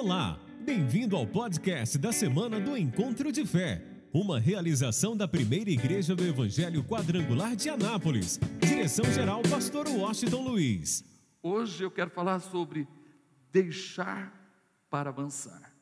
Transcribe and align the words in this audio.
Olá, 0.00 0.38
bem-vindo 0.60 1.16
ao 1.16 1.26
podcast 1.26 1.98
da 1.98 2.12
semana 2.12 2.60
do 2.60 2.76
Encontro 2.76 3.32
de 3.32 3.44
Fé, 3.44 3.84
uma 4.14 4.38
realização 4.38 5.16
da 5.16 5.26
primeira 5.26 5.70
igreja 5.70 6.14
do 6.14 6.24
Evangelho 6.24 6.84
Quadrangular 6.84 7.56
de 7.56 7.68
Anápolis. 7.68 8.38
Direção-geral, 8.60 9.42
Pastor 9.50 9.88
Washington 9.88 10.40
Luiz. 10.50 11.04
Hoje 11.42 11.82
eu 11.82 11.90
quero 11.90 12.10
falar 12.10 12.38
sobre 12.38 12.86
deixar 13.50 14.32
para 14.88 15.10
avançar. 15.10 15.74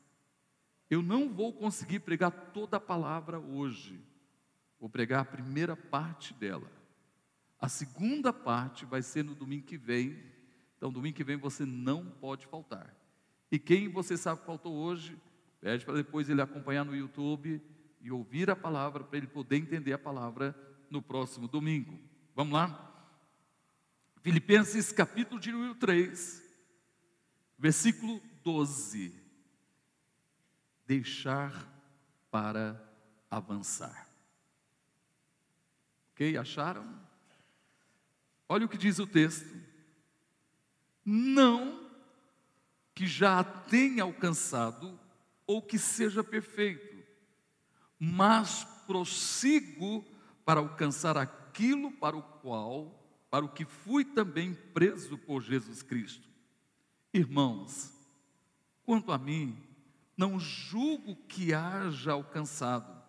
Eu 0.89 1.03
não 1.03 1.31
vou 1.31 1.53
conseguir 1.53 1.99
pregar 1.99 2.31
toda 2.31 2.77
a 2.77 2.81
palavra 2.81 3.39
hoje, 3.39 4.03
vou 4.79 4.89
pregar 4.89 5.21
a 5.21 5.25
primeira 5.25 5.75
parte 5.75 6.33
dela. 6.33 6.71
A 7.59 7.69
segunda 7.69 8.33
parte 8.33 8.83
vai 8.83 9.03
ser 9.03 9.23
no 9.23 9.35
domingo 9.35 9.67
que 9.67 9.77
vem, 9.77 10.17
então 10.75 10.91
domingo 10.91 11.15
que 11.15 11.23
vem 11.23 11.37
você 11.37 11.67
não 11.67 12.09
pode 12.19 12.47
faltar. 12.47 12.96
E 13.51 13.57
quem 13.57 13.87
você 13.87 14.17
sabe 14.17 14.45
faltou 14.45 14.73
hoje, 14.73 15.17
pede 15.61 15.85
para 15.85 15.95
depois 15.95 16.29
ele 16.29 16.41
acompanhar 16.41 16.83
no 16.83 16.95
YouTube 16.95 17.61
e 18.01 18.11
ouvir 18.11 18.49
a 18.49 18.55
palavra 18.55 19.03
para 19.03 19.17
ele 19.17 19.27
poder 19.27 19.57
entender 19.57 19.93
a 19.93 19.97
palavra 19.97 20.55
no 20.89 21.01
próximo 21.01 21.47
domingo. 21.47 21.99
Vamos 22.35 22.53
lá? 22.53 22.83
Filipenses 24.21 24.91
capítulo 24.91 25.39
de 25.39 25.51
número 25.51 25.75
3, 25.75 26.43
versículo 27.57 28.21
12. 28.43 29.13
Deixar 30.85 31.67
para 32.29 32.81
avançar. 33.29 34.07
Ok? 36.11 36.37
Acharam? 36.37 36.99
Olha 38.49 38.65
o 38.65 38.69
que 38.69 38.77
diz 38.77 38.99
o 38.99 39.07
texto. 39.07 39.55
Não 41.05 41.86
que 42.97 43.05
já 43.05 43.37
a 43.37 43.43
tenha 43.43 44.01
alcançado 44.01 44.99
ou 45.45 45.61
que 45.61 45.77
seja 45.77 46.23
perfeito, 46.23 46.97
mas 47.99 48.63
prossigo 48.87 50.03
para 50.43 50.61
alcançar 50.61 51.15
aquilo 51.15 51.91
para 51.91 52.17
o 52.17 52.23
qual, 52.23 53.07
para 53.29 53.45
o 53.45 53.49
que 53.49 53.65
fui 53.65 54.03
também 54.03 54.55
preso 54.73 55.15
por 55.15 55.43
Jesus 55.43 55.83
Cristo. 55.83 56.27
Irmãos, 57.13 57.93
quanto 58.83 59.11
a 59.11 59.17
mim, 59.19 59.55
não 60.17 60.39
julgo 60.39 61.15
que 61.27 61.53
haja 61.53 62.13
alcançado, 62.13 62.99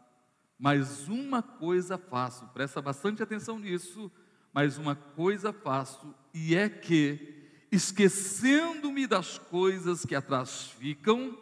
mas 0.58 1.08
uma 1.08 1.42
coisa 1.42 1.96
faço, 1.96 2.46
presta 2.48 2.82
bastante 2.82 3.22
atenção 3.22 3.58
nisso, 3.58 4.12
mas 4.52 4.76
uma 4.76 4.94
coisa 4.94 5.50
faço, 5.50 6.14
e 6.34 6.54
é 6.54 6.68
que 6.68 7.37
esquecendo-me 7.70 9.06
das 9.06 9.38
coisas 9.38 10.04
que 10.04 10.14
atrás 10.14 10.66
ficam 10.78 11.36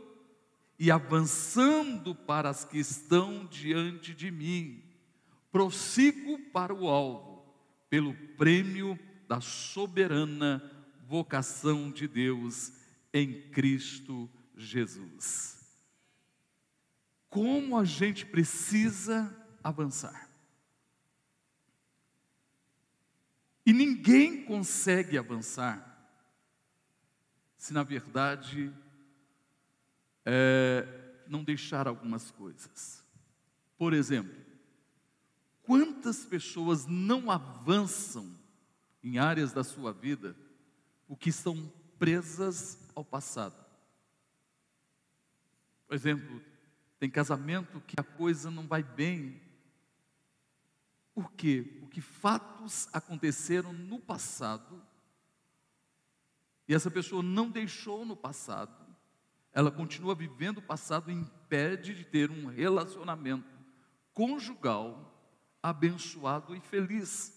e 0.78 0.90
avançando 0.90 2.14
para 2.14 2.50
as 2.50 2.64
que 2.64 2.78
estão 2.78 3.46
diante 3.46 4.12
de 4.14 4.30
mim, 4.30 4.82
prossigo 5.50 6.38
para 6.52 6.74
o 6.74 6.88
alvo, 6.88 7.44
pelo 7.88 8.14
prêmio 8.36 8.98
da 9.26 9.40
soberana 9.40 10.62
vocação 11.06 11.90
de 11.90 12.06
Deus 12.06 12.72
em 13.12 13.48
Cristo 13.50 14.28
Jesus. 14.56 15.56
Como 17.28 17.78
a 17.78 17.84
gente 17.84 18.26
precisa 18.26 19.34
avançar. 19.62 20.30
E 23.64 23.72
ninguém 23.72 24.44
consegue 24.44 25.18
avançar 25.18 25.95
se 27.66 27.72
na 27.72 27.82
verdade 27.82 28.72
é, 30.24 30.86
não 31.26 31.42
deixar 31.42 31.88
algumas 31.88 32.30
coisas. 32.30 33.04
Por 33.76 33.92
exemplo, 33.92 34.40
quantas 35.64 36.24
pessoas 36.24 36.86
não 36.86 37.28
avançam 37.28 38.38
em 39.02 39.18
áreas 39.18 39.52
da 39.52 39.64
sua 39.64 39.92
vida 39.92 40.36
porque 41.08 41.30
estão 41.30 41.72
presas 41.98 42.78
ao 42.94 43.04
passado? 43.04 43.56
Por 45.88 45.94
exemplo, 45.96 46.40
tem 47.00 47.10
casamento 47.10 47.80
que 47.80 47.98
a 47.98 48.04
coisa 48.04 48.48
não 48.48 48.68
vai 48.68 48.84
bem. 48.84 49.42
Por 51.12 51.32
quê? 51.32 51.78
Porque 51.80 52.00
fatos 52.00 52.88
aconteceram 52.92 53.72
no 53.72 53.98
passado 53.98 54.80
e 56.68 56.74
essa 56.74 56.90
pessoa 56.90 57.22
não 57.22 57.50
deixou 57.50 58.04
no 58.04 58.16
passado, 58.16 58.84
ela 59.52 59.70
continua 59.70 60.14
vivendo 60.14 60.58
o 60.58 60.62
passado 60.62 61.10
e 61.10 61.14
impede 61.14 61.94
de 61.94 62.04
ter 62.04 62.30
um 62.30 62.46
relacionamento 62.46 63.56
conjugal 64.12 65.12
abençoado 65.62 66.54
e 66.54 66.60
feliz. 66.60 67.32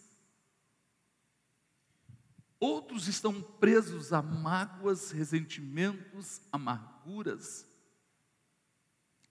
Outros 2.60 3.08
estão 3.08 3.42
presos 3.42 4.12
a 4.12 4.22
mágoas, 4.22 5.12
ressentimentos, 5.12 6.42
amarguras, 6.52 7.66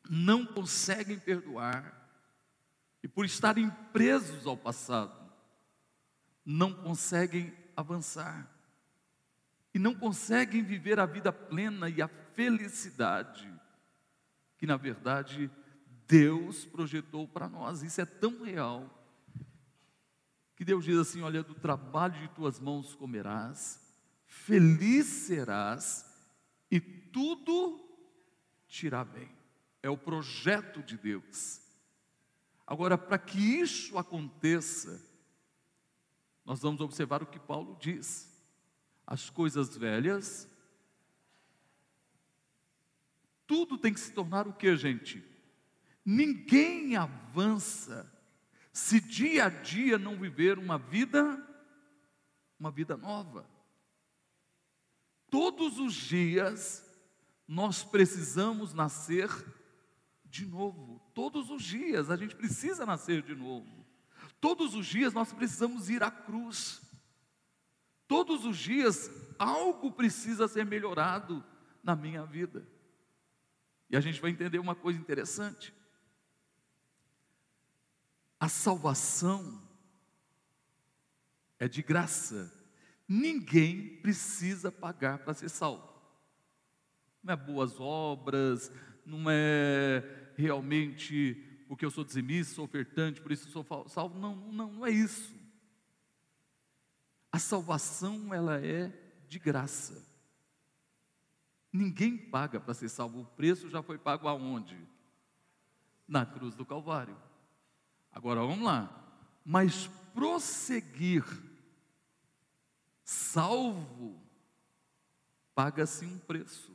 não 0.09 0.47
conseguem 0.47 1.19
perdoar, 1.19 1.95
e 3.03 3.09
por 3.09 3.27
estarem 3.27 3.71
presos 3.93 4.47
ao 4.47 4.57
passado, 4.57 5.31
não 6.45 6.73
conseguem 6.73 7.55
avançar 7.77 8.58
e 9.79 9.81
não 9.81 9.95
conseguem 9.95 10.61
viver 10.65 10.99
a 10.99 11.07
vida 11.07 11.33
plena 11.33 11.89
e 11.89 12.03
a 12.03 12.09
felicidade 12.09 13.49
que, 14.57 14.67
na 14.67 14.77
verdade, 14.77 15.49
Deus 16.05 16.65
projetou 16.65 17.29
para 17.29 17.49
nós. 17.49 17.85
Isso 17.85 18.01
é 18.01 18.05
tão 18.05 18.43
real 18.43 18.93
que 20.57 20.65
Deus 20.65 20.85
diz 20.85 20.99
assim: 20.99 21.23
Olha, 21.23 21.45
do 21.45 21.55
trabalho 21.55 22.19
de 22.21 22.27
tuas 22.31 22.59
mãos 22.59 22.97
comerás, 22.97 23.81
feliz 24.27 25.07
serás 25.07 26.05
e 26.69 26.81
tudo 26.81 27.79
te 28.67 28.87
irá 28.87 29.05
bem. 29.05 29.31
É 29.81 29.89
o 29.89 29.97
projeto 29.97 30.83
de 30.83 30.99
Deus. 30.99 31.61
Agora, 32.67 32.99
para 32.99 33.17
que 33.17 33.39
isso 33.39 33.97
aconteça, 33.97 35.01
nós 36.45 36.61
vamos 36.61 36.81
observar 36.81 37.23
o 37.23 37.27
que 37.27 37.39
Paulo 37.39 37.79
diz 37.81 38.37
as 39.09 39.31
coisas 39.31 39.75
velhas. 39.75 40.47
Tudo 43.47 43.79
tem 43.79 43.95
que 43.95 44.01
se 44.01 44.13
tornar 44.13 44.47
o 44.47 44.53
que, 44.53 44.77
gente? 44.77 45.25
Ninguém 46.05 46.95
avança 46.95 48.13
se 48.71 49.01
dia 49.01 49.47
a 49.47 49.49
dia 49.49 49.99
não 49.99 50.19
viver 50.19 50.59
uma 50.59 50.79
vida, 50.79 51.43
uma 52.61 52.71
vida 52.71 52.99
nova. 52.99 53.49
Todos 55.31 55.79
os 55.79 55.95
dias 55.95 56.85
nós 57.47 57.83
precisamos 57.83 58.75
nascer 58.75 59.31
de 60.27 60.45
novo. 60.45 61.01
Todos 61.15 61.49
os 61.49 61.63
dias 61.63 62.11
a 62.11 62.17
gente 62.17 62.37
precisa 62.37 62.85
nascer 62.85 63.23
de 63.23 63.35
novo. 63.35 63.87
Todos 64.39 64.75
os 64.75 64.87
dias 64.87 65.15
nós 65.15 65.33
precisamos 65.33 65.89
ir 65.89 66.03
à 66.03 66.11
cruz. 66.11 66.83
Todos 68.09 68.47
os 68.47 68.57
dias 68.57 69.11
algo 69.39 69.93
precisa 69.93 70.49
ser 70.49 70.65
melhorado 70.65 71.45
na 71.85 71.95
minha 71.95 72.25
vida. 72.25 72.67
E 73.91 73.97
a 73.97 74.01
gente 74.01 74.21
vai 74.21 74.31
entender 74.31 74.59
uma 74.59 74.75
coisa 74.75 74.99
interessante. 74.99 75.73
A 78.41 78.49
salvação 78.49 79.63
é 81.59 81.69
de 81.69 81.83
graça. 81.83 82.53
Ninguém 83.07 84.01
precisa 84.01 84.73
pagar 84.73 85.19
para 85.19 85.35
ser 85.35 85.49
salvo. 85.49 85.87
Não 87.23 87.35
é 87.35 87.37
boas 87.37 87.79
obras, 87.79 88.73
não 89.05 89.25
é 89.31 90.33
realmente 90.37 91.45
porque 91.69 91.85
eu 91.85 91.91
sou 91.91 92.05
dizimista, 92.05 92.55
sou 92.55 92.65
ofertante, 92.65 93.21
por 93.21 93.31
isso 93.31 93.51
sou 93.51 93.67
salvo. 93.89 94.19
Não, 94.19 94.35
não, 94.35 94.73
não 94.73 94.87
é 94.87 94.91
isso. 94.91 95.38
A 97.31 97.39
salvação 97.39 98.33
ela 98.33 98.59
é 98.65 98.93
de 99.29 99.39
graça. 99.39 100.07
Ninguém 101.73 102.17
paga 102.17 102.59
para 102.59 102.75
ser 102.75 102.89
salvo. 102.89 103.21
O 103.21 103.27
preço 103.27 103.69
já 103.69 103.83
foi 103.83 103.99
pago 103.99 104.27
aonde? 104.27 104.79
Na 106.07 106.25
cruz 106.25 106.55
do 106.55 106.65
Calvário. 106.65 107.17
Agora 108.11 108.41
vamos 108.41 108.65
lá. 108.65 108.91
Mas 109.45 109.87
prosseguir 110.15 111.25
salvo 113.05 114.21
paga-se 115.55 116.07
um 116.07 116.19
preço. 116.19 116.73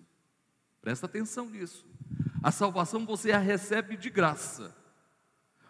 Presta 0.81 1.05
atenção 1.05 1.49
nisso. 1.49 1.87
A 2.43 2.51
salvação 2.51 3.05
você 3.05 3.31
a 3.31 3.39
recebe 3.39 3.95
de 3.95 4.09
graça. 4.09 4.75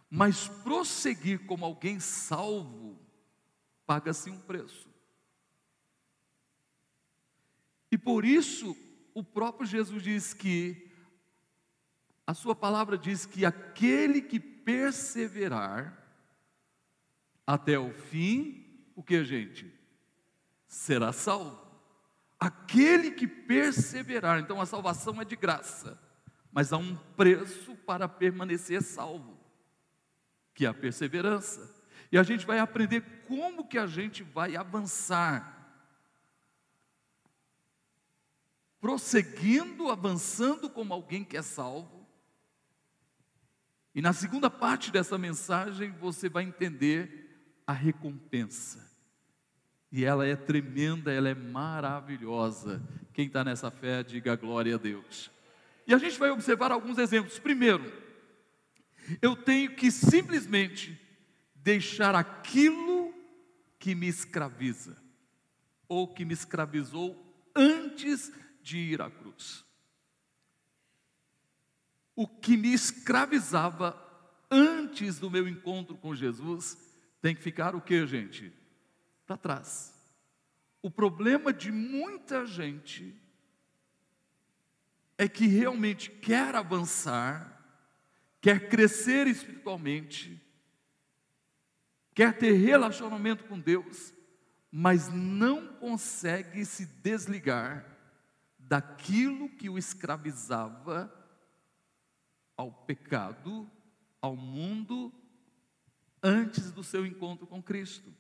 Mas 0.10 0.48
prosseguir 0.48 1.46
como 1.46 1.64
alguém 1.64 2.00
salvo 2.00 3.03
paga-se 3.86 4.30
um 4.30 4.40
preço. 4.40 4.90
E 7.92 7.98
por 7.98 8.26
isso 8.26 8.76
o 9.14 9.24
próprio 9.24 9.68
Jesus 9.68 10.02
diz 10.02 10.34
que 10.34 10.92
a 12.26 12.34
sua 12.34 12.56
palavra 12.56 12.98
diz 12.98 13.26
que 13.26 13.46
aquele 13.46 14.22
que 14.22 14.40
perseverar 14.40 16.02
até 17.46 17.78
o 17.78 17.92
fim, 17.92 18.90
o 18.96 19.04
que, 19.04 19.24
gente? 19.24 19.72
Será 20.68 21.12
salvo. 21.12 21.62
Aquele 22.40 23.12
que 23.12 23.28
perseverar, 23.28 24.40
então 24.40 24.60
a 24.60 24.66
salvação 24.66 25.22
é 25.22 25.26
de 25.26 25.36
graça, 25.36 26.00
mas 26.52 26.74
há 26.74 26.78
um 26.78 26.96
preço 27.16 27.76
para 27.76 28.08
permanecer 28.08 28.82
salvo, 28.82 29.40
que 30.54 30.66
é 30.66 30.70
a 30.70 30.74
perseverança. 30.74 31.83
E 32.14 32.18
a 32.20 32.22
gente 32.22 32.46
vai 32.46 32.60
aprender 32.60 33.02
como 33.28 33.68
que 33.68 33.76
a 33.76 33.88
gente 33.88 34.22
vai 34.22 34.56
avançar. 34.56 35.52
Prosseguindo, 38.80 39.90
avançando 39.90 40.70
como 40.70 40.94
alguém 40.94 41.24
que 41.24 41.36
é 41.36 41.42
salvo. 41.42 42.08
E 43.96 44.00
na 44.00 44.14
segunda 44.14 44.48
parte 44.48 44.92
dessa 44.92 45.18
mensagem 45.18 45.90
você 45.94 46.30
vai 46.30 46.44
entender 46.44 47.56
a 47.66 47.74
recompensa. 47.74 48.88
E 49.92 50.06
ela 50.06 50.24
é 50.24 50.36
tremenda, 50.36 51.12
ela 51.12 51.30
é 51.30 51.34
maravilhosa. 51.34 52.80
Quem 53.12 53.26
está 53.26 53.44
nessa 53.44 53.72
fé, 53.72 54.04
diga 54.04 54.36
glória 54.36 54.76
a 54.76 54.78
Deus. 54.78 55.32
E 55.88 55.96
a 55.96 55.98
gente 55.98 56.20
vai 56.20 56.30
observar 56.30 56.72
alguns 56.72 57.00
exemplos. 57.00 57.40
Primeiro, 57.40 57.92
eu 59.20 59.36
tenho 59.36 59.76
que 59.76 59.90
simplesmente 59.90 61.02
deixar 61.64 62.14
aquilo 62.14 63.14
que 63.80 63.96
me 63.96 64.08
escraviza, 64.08 64.98
ou 65.88 66.14
que 66.14 66.26
me 66.26 66.34
escravizou 66.34 67.18
antes 67.56 68.32
de 68.62 68.78
ir 68.78 69.02
à 69.02 69.10
cruz. 69.10 69.66
O 72.16 72.28
que 72.28 72.58
me 72.58 72.74
escravizava 72.74 73.98
antes 74.52 75.20
do 75.20 75.32
meu 75.32 75.48
encontro 75.48 75.98
com 75.98 76.14
Jesus 76.14 76.78
tem 77.22 77.34
que 77.34 77.42
ficar 77.42 77.76
o 77.76 77.82
que, 77.82 78.06
gente? 78.06 78.54
Para 79.26 79.38
trás. 79.38 79.94
O 80.82 80.92
problema 80.92 81.54
de 81.54 81.72
muita 81.72 82.46
gente 82.46 83.16
é 85.18 85.30
que 85.30 85.48
realmente 85.48 86.12
quer 86.12 86.56
avançar, 86.56 87.64
quer 88.42 88.68
crescer 88.68 89.28
espiritualmente, 89.28 90.44
quer 92.14 92.38
ter 92.38 92.54
relacionamento 92.54 93.44
com 93.46 93.60
Deus, 93.60 94.14
mas 94.72 95.10
não 95.10 95.68
consegue 95.76 96.66
se 96.66 96.86
desligar 96.86 97.86
daquilo 98.58 99.50
que 99.50 99.70
o 99.70 99.78
escravizava 99.78 101.14
ao 102.56 102.72
pecado, 102.72 103.70
ao 104.22 104.36
mundo, 104.36 105.12
antes 106.22 106.72
do 106.72 106.84
seu 106.84 107.06
encontro 107.06 107.46
com 107.46 107.62
Cristo. 107.62 108.14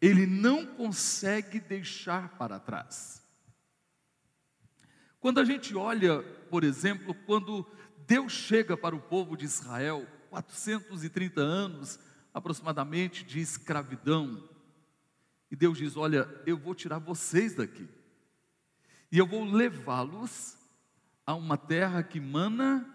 Ele 0.00 0.26
não 0.26 0.64
consegue 0.64 1.60
deixar 1.60 2.38
para 2.38 2.58
trás. 2.58 3.22
Quando 5.18 5.38
a 5.38 5.44
gente 5.44 5.76
olha, 5.76 6.22
por 6.48 6.64
exemplo, 6.64 7.14
quando 7.26 7.66
Deus 8.06 8.32
chega 8.32 8.76
para 8.76 8.96
o 8.96 9.02
povo 9.02 9.36
de 9.36 9.44
Israel, 9.44 10.06
430 10.30 11.40
anos 11.40 11.98
aproximadamente 12.32 13.24
de 13.24 13.40
escravidão. 13.40 14.48
E 15.50 15.56
Deus 15.56 15.76
diz: 15.76 15.96
Olha, 15.96 16.28
eu 16.46 16.56
vou 16.56 16.74
tirar 16.74 16.98
vocês 16.98 17.54
daqui, 17.54 17.88
e 19.10 19.18
eu 19.18 19.26
vou 19.26 19.44
levá-los 19.44 20.56
a 21.26 21.34
uma 21.34 21.58
terra 21.58 22.02
que 22.02 22.20
mana, 22.20 22.88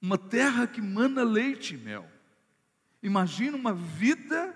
uma 0.00 0.18
terra 0.18 0.66
que 0.66 0.80
mana 0.80 1.24
leite 1.24 1.74
e 1.74 1.78
mel. 1.78 2.08
Imagina 3.02 3.56
uma 3.56 3.72
vida 3.72 4.54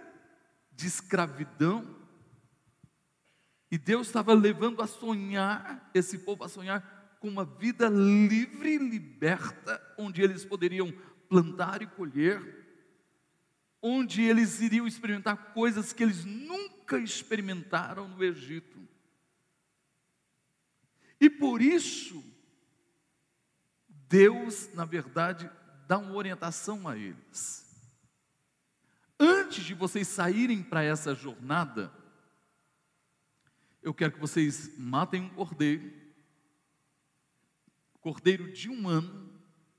de 0.73 0.87
escravidão, 0.87 1.97
e 3.71 3.79
Deus 3.79 4.09
estava 4.09 4.35
levando 4.35 4.83
a 4.83 4.87
sonhar, 4.87 5.91
esse 5.95 6.19
povo 6.19 6.45
a 6.45 6.49
sonhar 6.49 6.92
com 7.23 7.29
uma 7.29 7.45
vida 7.45 7.89
livre, 7.89 8.79
liberta, 8.79 9.81
onde 9.97 10.21
eles 10.21 10.45
poderiam 10.45 10.93
plantar 11.29 11.81
e 11.81 11.87
colher, 11.87 12.43
onde 13.81 14.23
eles 14.23 14.61
iriam 14.61 14.89
experimentar 14.89 15.53
coisas 15.55 15.93
que 15.93 16.03
eles 16.03 16.25
nunca 16.25 16.99
experimentaram 16.99 18.09
no 18.09 18.25
Egito. 18.25 18.77
E 21.21 21.31
por 21.31 21.63
isso, 21.63 22.25
Deus, 24.09 24.69
na 24.75 24.85
verdade, 24.85 25.49
dá 25.87 25.99
uma 25.99 26.17
orientação 26.17 26.89
a 26.89 26.97
eles. 26.97 27.65
Antes 29.17 29.63
de 29.63 29.75
vocês 29.75 30.09
saírem 30.09 30.61
para 30.61 30.83
essa 30.83 31.15
jornada, 31.15 31.93
eu 33.81 33.95
quero 33.95 34.11
que 34.11 34.19
vocês 34.19 34.77
matem 34.77 35.23
um 35.23 35.29
cordeiro, 35.29 36.02
cordeiro 38.03 38.53
de 38.53 38.69
um 38.69 38.87
ano, 38.89 39.33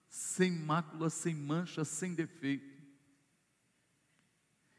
sem 0.08 0.52
mácula, 0.52 1.10
sem 1.10 1.36
mancha, 1.36 1.86
sem 1.86 2.16
defeito. 2.16 2.74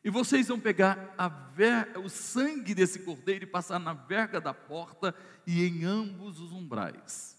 E 0.03 0.11
vocês 0.11 0.49
vão 0.49 0.59
pegar 0.59 1.15
ver, 1.55 1.97
o 1.99 2.09
sangue 2.09 2.75
desse 2.75 3.01
cordeiro 3.01 3.45
e 3.45 3.49
passar 3.49 3.79
na 3.79 3.95
verga 3.95 4.41
da 4.41 4.53
porta 4.53 5.15
e 5.47 5.65
em 5.65 5.85
ambos 5.85 6.41
os 6.41 6.53
umbrais. 6.53 7.39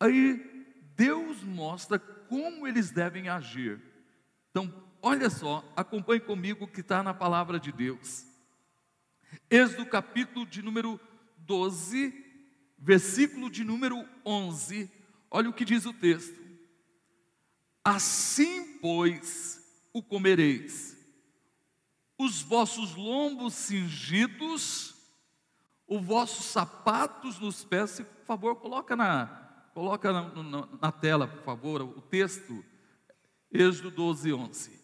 Aí 0.00 0.74
Deus 0.96 1.42
mostra 1.42 1.98
como 1.98 2.66
eles 2.66 2.90
devem 2.90 3.28
agir. 3.28 3.80
Então, 4.50 4.72
olha 5.02 5.30
só, 5.30 5.64
acompanhe 5.76 6.20
comigo 6.20 6.66
que 6.66 6.80
está 6.80 7.02
na 7.02 7.14
palavra 7.14 7.60
de 7.60 7.70
Deus. 7.70 8.26
Êxodo 9.50 9.86
capítulo 9.86 10.46
de 10.46 10.62
número 10.62 11.00
12, 11.38 12.27
versículo 12.78 13.50
de 13.50 13.64
número 13.64 14.08
11, 14.24 14.90
olha 15.30 15.50
o 15.50 15.52
que 15.52 15.64
diz 15.64 15.84
o 15.84 15.92
texto: 15.92 16.38
Assim, 17.84 18.78
pois, 18.78 19.60
o 19.92 20.02
comereis, 20.02 20.96
os 22.18 22.40
vossos 22.42 22.94
lombos 22.94 23.54
cingidos, 23.54 24.94
os 25.86 26.04
vossos 26.04 26.46
sapatos 26.46 27.38
nos 27.38 27.64
pés, 27.64 27.90
se 27.90 28.04
por 28.04 28.24
favor, 28.24 28.56
coloca 28.56 28.94
na, 28.94 29.26
coloca 29.74 30.12
na, 30.12 30.42
na, 30.42 30.68
na 30.80 30.92
tela, 30.92 31.26
por 31.26 31.42
favor, 31.42 31.82
o 31.82 32.00
texto, 32.02 32.64
Êxodo 33.50 33.90
12, 33.90 34.32
11. 34.32 34.77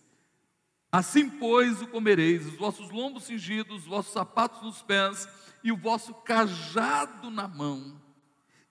Assim, 0.94 1.28
pois, 1.28 1.82
o 1.82 1.88
comereis, 1.88 2.46
os 2.46 2.54
vossos 2.54 2.88
lombos 2.88 3.24
cingidos, 3.24 3.78
os 3.78 3.84
vossos 3.84 4.12
sapatos 4.12 4.62
nos 4.62 4.80
pés, 4.80 5.28
e 5.64 5.72
o 5.72 5.76
vosso 5.76 6.14
cajado 6.14 7.32
na 7.32 7.48
mão, 7.48 8.00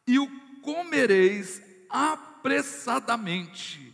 e 0.07 0.17
o 0.17 0.29
comereis 0.61 1.61
apressadamente. 1.89 3.93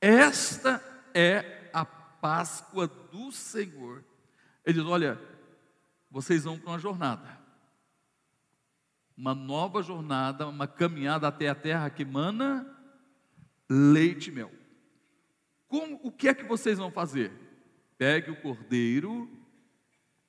Esta 0.00 0.80
é 1.12 1.68
a 1.72 1.84
Páscoa 1.84 2.86
do 2.86 3.32
Senhor. 3.32 4.04
Ele 4.64 4.78
diz: 4.78 4.88
Olha, 4.88 5.20
vocês 6.08 6.44
vão 6.44 6.56
para 6.56 6.70
uma 6.70 6.78
jornada, 6.78 7.36
uma 9.16 9.34
nova 9.34 9.82
jornada, 9.82 10.46
uma 10.46 10.68
caminhada 10.68 11.26
até 11.26 11.48
a 11.48 11.54
terra 11.56 11.90
que 11.90 12.04
mana 12.04 12.64
leite 13.68 14.30
e 14.30 14.32
mel. 14.32 14.61
Como, 15.72 15.98
o 16.02 16.12
que 16.12 16.28
é 16.28 16.34
que 16.34 16.44
vocês 16.44 16.78
vão 16.78 16.90
fazer? 16.90 17.32
Pegue 17.96 18.30
o 18.30 18.40
cordeiro 18.40 19.42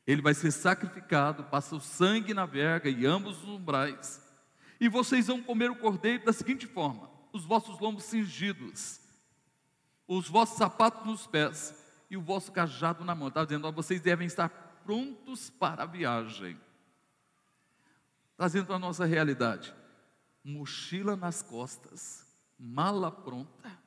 ele 0.05 0.21
vai 0.21 0.33
ser 0.33 0.51
sacrificado, 0.51 1.45
passa 1.45 1.75
o 1.75 1.79
sangue 1.79 2.33
na 2.33 2.45
verga 2.45 2.89
e 2.89 3.05
ambos 3.05 3.41
os 3.41 3.49
umbrais. 3.49 4.21
E 4.79 4.89
vocês 4.89 5.27
vão 5.27 5.41
comer 5.41 5.71
o 5.71 5.77
cordeiro 5.77 6.25
da 6.25 6.33
seguinte 6.33 6.67
forma: 6.67 7.09
os 7.31 7.45
vossos 7.45 7.79
lombos 7.79 8.03
cingidos, 8.03 8.99
os 10.07 10.27
vossos 10.27 10.57
sapatos 10.57 11.05
nos 11.05 11.25
pés 11.25 11.73
e 12.09 12.17
o 12.17 12.21
vosso 12.21 12.51
cajado 12.51 13.05
na 13.05 13.15
mão. 13.15 13.29
Está 13.29 13.45
dizendo, 13.45 13.65
ó, 13.65 13.71
vocês 13.71 14.01
devem 14.01 14.27
estar 14.27 14.49
prontos 14.83 15.49
para 15.49 15.83
a 15.83 15.87
viagem. 15.87 16.59
Trazendo 18.35 18.65
para 18.65 18.75
a 18.75 18.79
nossa 18.79 19.05
realidade: 19.05 19.73
mochila 20.43 21.15
nas 21.15 21.41
costas, 21.41 22.27
mala 22.59 23.09
pronta. 23.09 23.82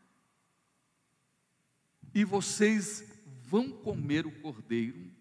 E 2.17 2.25
vocês 2.25 3.05
vão 3.43 3.71
comer 3.71 4.25
o 4.27 4.33
cordeiro 4.41 5.13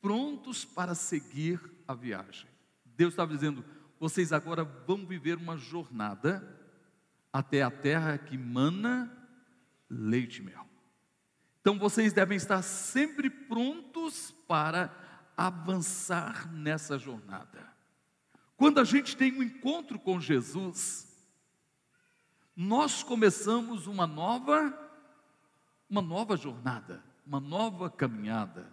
prontos 0.00 0.64
para 0.64 0.94
seguir 0.94 1.60
a 1.86 1.92
viagem. 1.92 2.48
Deus 2.82 3.12
estava 3.12 3.34
dizendo: 3.34 3.62
vocês 4.00 4.32
agora 4.32 4.64
vão 4.64 5.04
viver 5.04 5.36
uma 5.36 5.58
jornada 5.58 6.58
até 7.30 7.60
a 7.60 7.70
terra 7.70 8.16
que 8.16 8.38
mana 8.38 9.14
leite 9.90 10.38
e 10.38 10.44
mel. 10.46 10.66
Então 11.60 11.78
vocês 11.78 12.14
devem 12.14 12.38
estar 12.38 12.62
sempre 12.62 13.28
prontos 13.28 14.30
para 14.48 14.90
avançar 15.36 16.50
nessa 16.50 16.98
jornada. 16.98 17.70
Quando 18.56 18.80
a 18.80 18.84
gente 18.84 19.14
tem 19.14 19.30
um 19.34 19.42
encontro 19.42 19.98
com 19.98 20.18
Jesus, 20.18 21.06
nós 22.56 23.02
começamos 23.02 23.86
uma 23.86 24.06
nova 24.06 24.87
uma 25.88 26.02
nova 26.02 26.36
jornada, 26.36 27.02
uma 27.26 27.40
nova 27.40 27.90
caminhada. 27.90 28.70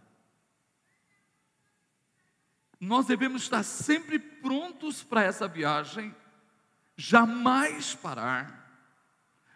Nós 2.79 3.05
devemos 3.05 3.43
estar 3.43 3.63
sempre 3.63 4.19
prontos 4.19 5.01
para 5.01 5.23
essa 5.23 5.47
viagem, 5.47 6.13
jamais 6.97 7.95
parar, 7.95 8.89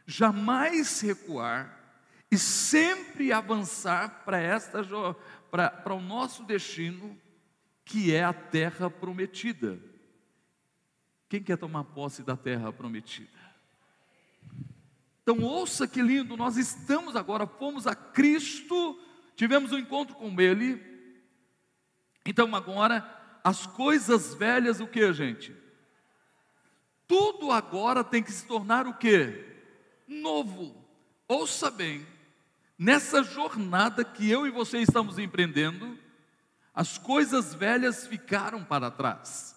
jamais 0.05 1.01
recuar 1.01 1.77
e 2.31 2.37
sempre 2.37 3.31
avançar 3.33 4.23
para 4.23 4.39
esta 4.39 4.83
para, 5.51 5.69
para 5.69 5.93
o 5.93 6.01
nosso 6.01 6.43
destino, 6.43 7.19
que 7.83 8.13
é 8.13 8.23
a 8.23 8.33
terra 8.33 8.89
prometida. 8.89 9.79
Quem 11.27 11.43
quer 11.43 11.57
tomar 11.57 11.83
posse 11.83 12.23
da 12.23 12.37
terra 12.37 12.71
prometida? 12.71 13.39
Então, 15.31 15.45
ouça 15.45 15.87
que 15.87 16.01
lindo, 16.01 16.35
nós 16.35 16.57
estamos 16.57 17.15
agora, 17.15 17.45
fomos 17.45 17.85
a 17.85 17.93
Cristo, 17.93 18.99
tivemos 19.35 19.71
um 19.71 19.77
encontro 19.77 20.15
com 20.15 20.41
Ele. 20.41 20.83
Então, 22.25 22.55
agora, 22.55 23.39
as 23.43 23.67
coisas 23.67 24.33
velhas, 24.33 24.79
o 24.79 24.87
que, 24.87 25.13
gente? 25.13 25.55
Tudo 27.07 27.51
agora 27.51 28.03
tem 28.03 28.23
que 28.23 28.31
se 28.31 28.43
tornar 28.47 28.87
o 28.87 28.95
que? 28.95 29.45
Novo. 30.07 30.75
Ouça 31.27 31.69
bem, 31.69 32.07
nessa 32.75 33.21
jornada 33.21 34.03
que 34.03 34.27
eu 34.27 34.47
e 34.47 34.49
você 34.49 34.79
estamos 34.79 35.19
empreendendo, 35.19 35.95
as 36.73 36.97
coisas 36.97 37.53
velhas 37.53 38.07
ficaram 38.07 38.65
para 38.65 38.89
trás. 38.89 39.55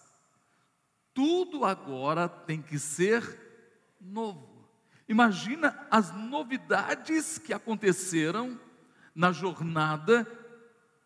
Tudo 1.15 1.65
agora 1.65 2.29
tem 2.29 2.61
que 2.61 2.77
ser 2.77 3.97
novo. 3.99 4.52
Imagina 5.13 5.87
as 5.91 6.11
novidades 6.11 7.37
que 7.37 7.53
aconteceram 7.53 8.59
na 9.13 9.31
jornada, 9.31 10.27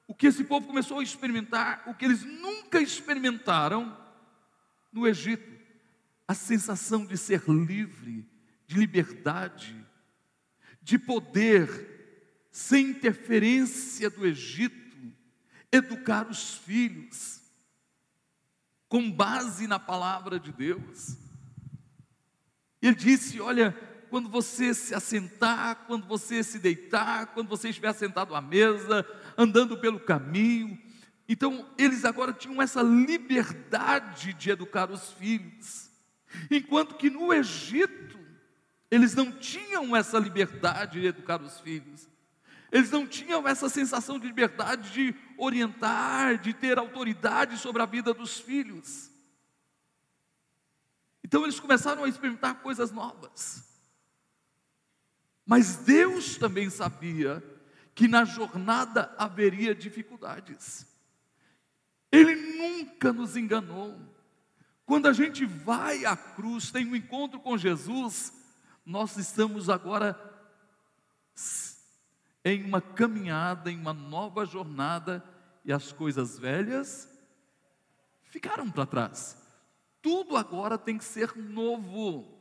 o 0.08 0.16
que 0.16 0.28
esse 0.28 0.46
povo 0.46 0.66
começou 0.66 1.00
a 1.00 1.04
experimentar, 1.04 1.84
o 1.86 1.94
que 1.94 2.06
eles 2.06 2.24
nunca 2.24 2.80
experimentaram 2.80 3.98
no 4.94 5.06
Egito. 5.06 5.58
A 6.26 6.34
sensação 6.34 7.06
de 7.06 7.18
ser 7.18 7.50
livre, 7.50 8.26
de 8.66 8.78
liberdade, 8.78 9.76
de 10.82 10.98
poder, 10.98 12.48
sem 12.50 12.92
interferência 12.92 14.10
do 14.10 14.26
Egito, 14.26 15.14
educar 15.70 16.30
os 16.30 16.54
filhos, 16.54 17.42
com 18.88 19.12
base 19.12 19.68
na 19.68 19.78
palavra 19.78 20.40
de 20.40 20.54
Deus. 20.54 21.18
Ele 22.82 22.96
disse: 22.96 23.42
Olha, 23.42 23.76
quando 24.10 24.30
você 24.30 24.74
se 24.74 24.94
assentar, 24.94 25.86
quando 25.88 26.08
você 26.08 26.44
se 26.44 26.60
deitar, 26.60 27.28
quando 27.28 27.48
você 27.48 27.70
estiver 27.70 27.94
sentado 27.94 28.36
à 28.36 28.42
mesa, 28.42 29.06
andando 29.38 29.78
pelo 29.78 30.00
caminho. 30.00 30.78
Então, 31.28 31.70
eles 31.78 32.06
agora 32.06 32.34
tinham 32.34 32.62
essa 32.62 32.82
liberdade 32.82 34.34
de 34.34 34.50
educar 34.50 34.90
os 34.90 35.12
filhos, 35.12 35.90
enquanto 36.50 36.96
que 36.96 37.10
no 37.10 37.34
Egito, 37.34 38.18
eles 38.90 39.14
não 39.14 39.32
tinham 39.32 39.96
essa 39.96 40.18
liberdade 40.18 41.02
de 41.02 41.08
educar 41.08 41.42
os 41.42 41.60
filhos, 41.60 42.08
eles 42.72 42.92
não 42.92 43.06
tinham 43.06 43.48
essa 43.48 43.68
sensação 43.70 44.18
de 44.20 44.28
liberdade 44.28 44.92
de 44.92 45.16
orientar, 45.38 46.38
de 46.38 46.54
ter 46.54 46.78
autoridade 46.78 47.58
sobre 47.58 47.82
a 47.82 47.86
vida 47.86 48.14
dos 48.14 48.40
filhos. 48.40 49.12
Então 51.24 51.44
eles 51.44 51.60
começaram 51.60 52.06
a 52.06 52.10
experimentar 52.10 52.62
coisas 52.62 52.90
novas. 52.90 53.67
Mas 55.48 55.77
Deus 55.77 56.38
também 56.38 56.70
sabia 56.70 57.44
que 57.96 58.08
na 58.08 58.24
jornada 58.24 59.16
haveria 59.18 59.74
dificuldades. 59.74 60.86
Ele 62.12 62.36
nunca 62.36 63.12
nos 63.12 63.36
enganou. 63.36 63.98
Quando 64.86 65.08
a 65.08 65.13
gente 65.13 65.46
vai 65.46 66.06
à 66.06 66.16
cruz, 66.16 66.70
tem 66.70 66.86
um 66.86 66.96
encontro 66.96 67.39
com 67.39 67.58
Jesus, 67.58 68.32
nós 68.86 69.18
estamos 69.18 69.70
agora 69.70 70.16
em 72.46 72.63
uma 72.63 72.82
caminhada, 72.82 73.72
em 73.72 73.80
uma 73.80 73.94
nova 73.94 74.46
jornada, 74.46 75.24
e 75.66 75.74
as 75.74 75.92
coisas 75.92 76.38
velhas 76.38 77.10
ficaram 78.30 78.70
para 78.70 78.86
trás 78.86 79.48
tudo 80.08 80.38
agora 80.38 80.77
tem 80.77 80.98
que 80.98 81.04
ser 81.04 81.36
novo. 81.36 82.37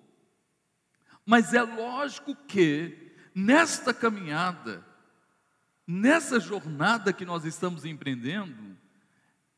Mas 1.26 1.52
é 1.52 1.60
lógico 1.60 2.36
que, 2.46 3.12
nesta 3.34 3.92
caminhada, 3.92 4.82
nessa 5.84 6.38
jornada 6.38 7.12
que 7.12 7.24
nós 7.24 7.44
estamos 7.44 7.84
empreendendo, 7.84 8.76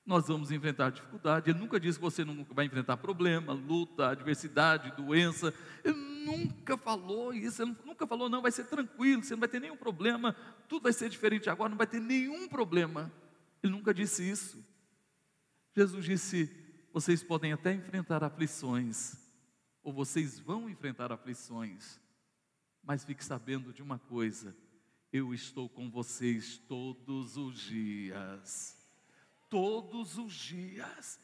nós 0.09 0.27
vamos 0.27 0.51
enfrentar 0.51 0.91
dificuldade. 0.91 1.51
Ele 1.51 1.59
nunca 1.59 1.79
disse 1.79 1.99
que 1.99 2.05
você 2.05 2.25
não 2.25 2.43
vai 2.51 2.65
enfrentar 2.65 2.97
problema, 2.97 3.53
luta, 3.53 4.09
adversidade, 4.09 4.97
doença. 4.97 5.53
Ele 5.85 5.99
nunca 6.25 6.79
falou 6.79 7.35
isso. 7.35 7.61
Ele 7.61 7.77
nunca 7.85 8.07
falou, 8.07 8.31
não, 8.31 8.41
vai 8.41 8.51
ser 8.51 8.65
tranquilo, 8.65 9.23
você 9.23 9.35
não 9.35 9.41
vai 9.41 9.49
ter 9.51 9.61
nenhum 9.61 9.77
problema, 9.77 10.35
tudo 10.67 10.85
vai 10.85 10.95
ser 10.95 11.11
diferente 11.11 11.51
agora, 11.51 11.69
não 11.69 11.77
vai 11.77 11.87
ter 11.87 12.01
nenhum 12.01 12.49
problema. 12.49 13.13
Ele 13.63 13.73
nunca 13.73 13.93
disse 13.93 14.27
isso. 14.29 14.65
Jesus 15.77 16.07
disse: 16.07 16.51
vocês 16.93 17.23
podem 17.23 17.53
até 17.53 17.75
enfrentar 17.75 18.25
aflições, 18.25 19.17
ou 19.83 19.93
vocês 19.93 20.39
vão 20.39 20.69
enfrentar 20.69 21.13
aflições, 21.13 22.01
mas 22.83 23.05
fique 23.05 23.25
sabendo 23.25 23.73
de 23.73 23.83
uma 23.83 23.99
coisa: 23.99 24.57
eu 25.13 25.33
estou 25.33 25.69
com 25.69 25.91
vocês 25.91 26.59
todos 26.69 27.37
os 27.37 27.59
dias. 27.59 28.77
Todos 29.49 30.19
os 30.19 30.35
dias. 30.35 31.19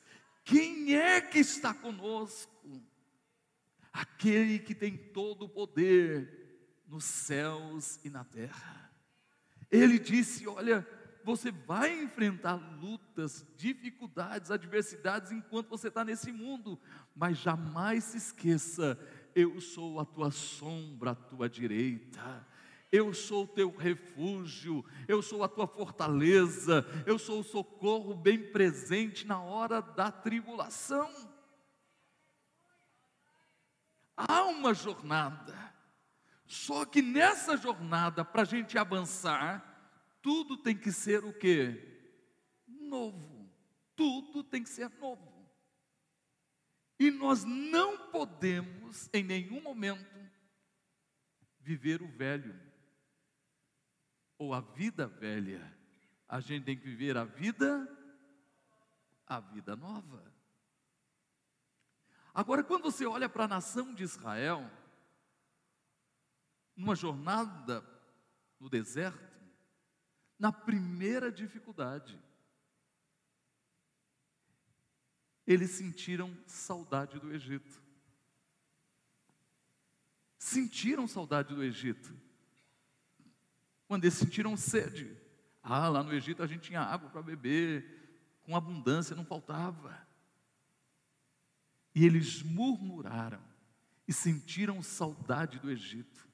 Quem 0.44 0.94
é 0.94 1.20
que 1.20 1.38
está 1.38 1.74
conosco? 1.74 2.82
Aquele 3.92 4.58
que 4.58 4.74
tem 4.74 4.96
todo 4.96 5.44
o 5.44 5.48
poder 5.48 6.82
nos 6.86 7.04
céus 7.04 7.98
e 8.04 8.10
na 8.10 8.24
terra. 8.24 8.90
Ele 9.70 9.98
disse: 9.98 10.46
Olha, 10.46 10.86
você 11.24 11.50
vai 11.50 12.02
enfrentar 12.02 12.54
lutas, 12.54 13.46
dificuldades, 13.56 14.50
adversidades 14.50 15.32
enquanto 15.32 15.68
você 15.68 15.88
está 15.88 16.04
nesse 16.04 16.30
mundo, 16.30 16.78
mas 17.16 17.38
jamais 17.38 18.04
se 18.04 18.18
esqueça: 18.18 18.98
eu 19.34 19.60
sou 19.60 19.98
a 19.98 20.04
tua 20.04 20.30
sombra 20.30 21.12
à 21.12 21.14
tua 21.14 21.48
direita. 21.48 22.46
Eu 22.92 23.12
sou 23.12 23.42
o 23.42 23.48
teu 23.48 23.76
refúgio, 23.76 24.84
eu 25.08 25.20
sou 25.20 25.42
a 25.42 25.48
tua 25.48 25.66
fortaleza, 25.66 26.86
eu 27.04 27.18
sou 27.18 27.40
o 27.40 27.44
socorro 27.44 28.14
bem 28.14 28.52
presente 28.52 29.26
na 29.26 29.40
hora 29.40 29.82
da 29.82 30.12
tribulação. 30.12 31.10
Há 34.16 34.44
uma 34.44 34.72
jornada, 34.72 35.74
só 36.46 36.84
que 36.84 37.02
nessa 37.02 37.56
jornada, 37.56 38.24
para 38.24 38.42
a 38.42 38.44
gente 38.44 38.78
avançar, 38.78 39.73
tudo 40.24 40.56
tem 40.56 40.74
que 40.74 40.90
ser 40.90 41.22
o 41.22 41.34
que? 41.34 41.78
Novo. 42.66 43.46
Tudo 43.94 44.42
tem 44.42 44.62
que 44.62 44.70
ser 44.70 44.88
novo. 44.98 45.30
E 46.98 47.10
nós 47.10 47.44
não 47.44 48.10
podemos, 48.10 49.10
em 49.12 49.22
nenhum 49.22 49.60
momento, 49.60 50.18
viver 51.60 52.00
o 52.00 52.08
velho 52.08 52.58
ou 54.38 54.54
a 54.54 54.62
vida 54.62 55.06
velha. 55.06 55.76
A 56.26 56.40
gente 56.40 56.64
tem 56.64 56.78
que 56.78 56.84
viver 56.84 57.18
a 57.18 57.24
vida, 57.24 57.86
a 59.26 59.40
vida 59.40 59.76
nova. 59.76 60.32
Agora, 62.32 62.64
quando 62.64 62.84
você 62.84 63.04
olha 63.04 63.28
para 63.28 63.44
a 63.44 63.48
nação 63.48 63.94
de 63.94 64.02
Israel, 64.02 64.70
numa 66.74 66.96
jornada 66.96 67.84
no 68.58 68.70
deserto, 68.70 69.23
na 70.38 70.52
primeira 70.52 71.30
dificuldade, 71.30 72.20
eles 75.46 75.70
sentiram 75.70 76.36
saudade 76.46 77.18
do 77.18 77.32
Egito. 77.32 77.82
Sentiram 80.38 81.06
saudade 81.06 81.54
do 81.54 81.62
Egito. 81.62 82.14
Quando 83.86 84.04
eles 84.04 84.14
sentiram 84.14 84.56
sede. 84.56 85.16
Ah, 85.62 85.88
lá 85.88 86.02
no 86.02 86.12
Egito 86.12 86.42
a 86.42 86.46
gente 86.46 86.62
tinha 86.62 86.80
água 86.80 87.08
para 87.10 87.22
beber, 87.22 88.38
com 88.42 88.56
abundância, 88.56 89.16
não 89.16 89.24
faltava. 89.24 90.06
E 91.94 92.04
eles 92.04 92.42
murmuraram 92.42 93.42
e 94.06 94.12
sentiram 94.12 94.82
saudade 94.82 95.58
do 95.58 95.70
Egito. 95.70 96.28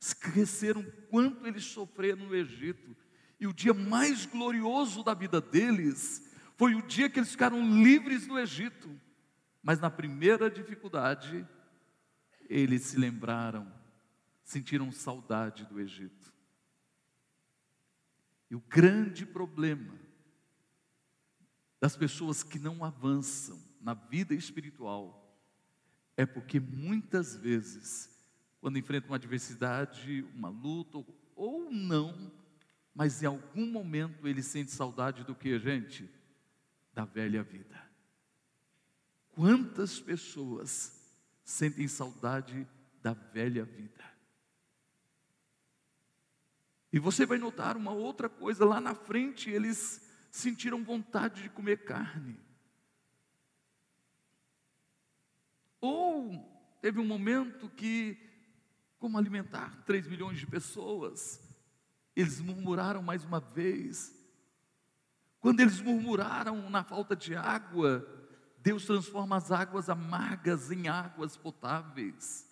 Esqueceram 0.00 0.82
quanto 1.10 1.46
eles 1.46 1.64
sofreram 1.64 2.26
no 2.26 2.34
Egito 2.34 2.96
E 3.40 3.46
o 3.46 3.52
dia 3.52 3.72
mais 3.72 4.26
glorioso 4.26 5.02
da 5.02 5.14
vida 5.14 5.40
deles 5.40 6.28
foi 6.56 6.74
o 6.74 6.82
dia 6.82 7.08
que 7.08 7.18
eles 7.18 7.30
ficaram 7.30 7.82
livres 7.82 8.26
do 8.26 8.38
Egito. 8.38 8.90
Mas 9.62 9.78
na 9.80 9.90
primeira 9.90 10.50
dificuldade, 10.50 11.46
eles 12.48 12.82
se 12.82 12.98
lembraram, 12.98 13.72
sentiram 14.42 14.90
saudade 14.90 15.66
do 15.66 15.78
Egito. 15.78 16.32
E 18.50 18.56
o 18.56 18.60
grande 18.60 19.26
problema 19.26 19.94
das 21.80 21.96
pessoas 21.96 22.42
que 22.42 22.58
não 22.58 22.82
avançam 22.82 23.62
na 23.80 23.94
vida 23.94 24.34
espiritual 24.34 25.24
é 26.16 26.26
porque 26.26 26.58
muitas 26.58 27.36
vezes, 27.36 28.10
quando 28.60 28.78
enfrentam 28.78 29.10
uma 29.10 29.16
adversidade, 29.16 30.26
uma 30.34 30.48
luta 30.48 31.04
ou 31.36 31.70
não, 31.70 32.32
mas 32.98 33.22
em 33.22 33.26
algum 33.26 33.64
momento 33.64 34.26
ele 34.26 34.42
sente 34.42 34.72
saudade 34.72 35.22
do 35.22 35.32
que, 35.32 35.56
gente? 35.60 36.10
Da 36.92 37.04
velha 37.04 37.44
vida. 37.44 37.80
Quantas 39.36 40.00
pessoas 40.00 41.00
sentem 41.44 41.86
saudade 41.86 42.66
da 43.00 43.12
velha 43.12 43.64
vida? 43.64 44.04
E 46.92 46.98
você 46.98 47.24
vai 47.24 47.38
notar 47.38 47.76
uma 47.76 47.92
outra 47.92 48.28
coisa, 48.28 48.64
lá 48.64 48.80
na 48.80 48.96
frente 48.96 49.48
eles 49.48 50.04
sentiram 50.28 50.82
vontade 50.82 51.40
de 51.42 51.50
comer 51.50 51.84
carne. 51.84 52.36
Ou 55.80 56.34
teve 56.82 56.98
um 56.98 57.06
momento 57.06 57.68
que, 57.68 58.18
como 58.98 59.16
alimentar 59.16 59.84
3 59.84 60.08
milhões 60.08 60.40
de 60.40 60.48
pessoas, 60.48 61.47
eles 62.20 62.40
murmuraram 62.40 63.00
mais 63.00 63.24
uma 63.24 63.38
vez. 63.38 64.12
Quando 65.38 65.60
eles 65.60 65.80
murmuraram 65.80 66.68
na 66.68 66.82
falta 66.82 67.14
de 67.14 67.36
água, 67.36 68.04
Deus 68.58 68.84
transforma 68.84 69.36
as 69.36 69.52
águas 69.52 69.88
amargas 69.88 70.72
em 70.72 70.88
águas 70.88 71.36
potáveis. 71.36 72.44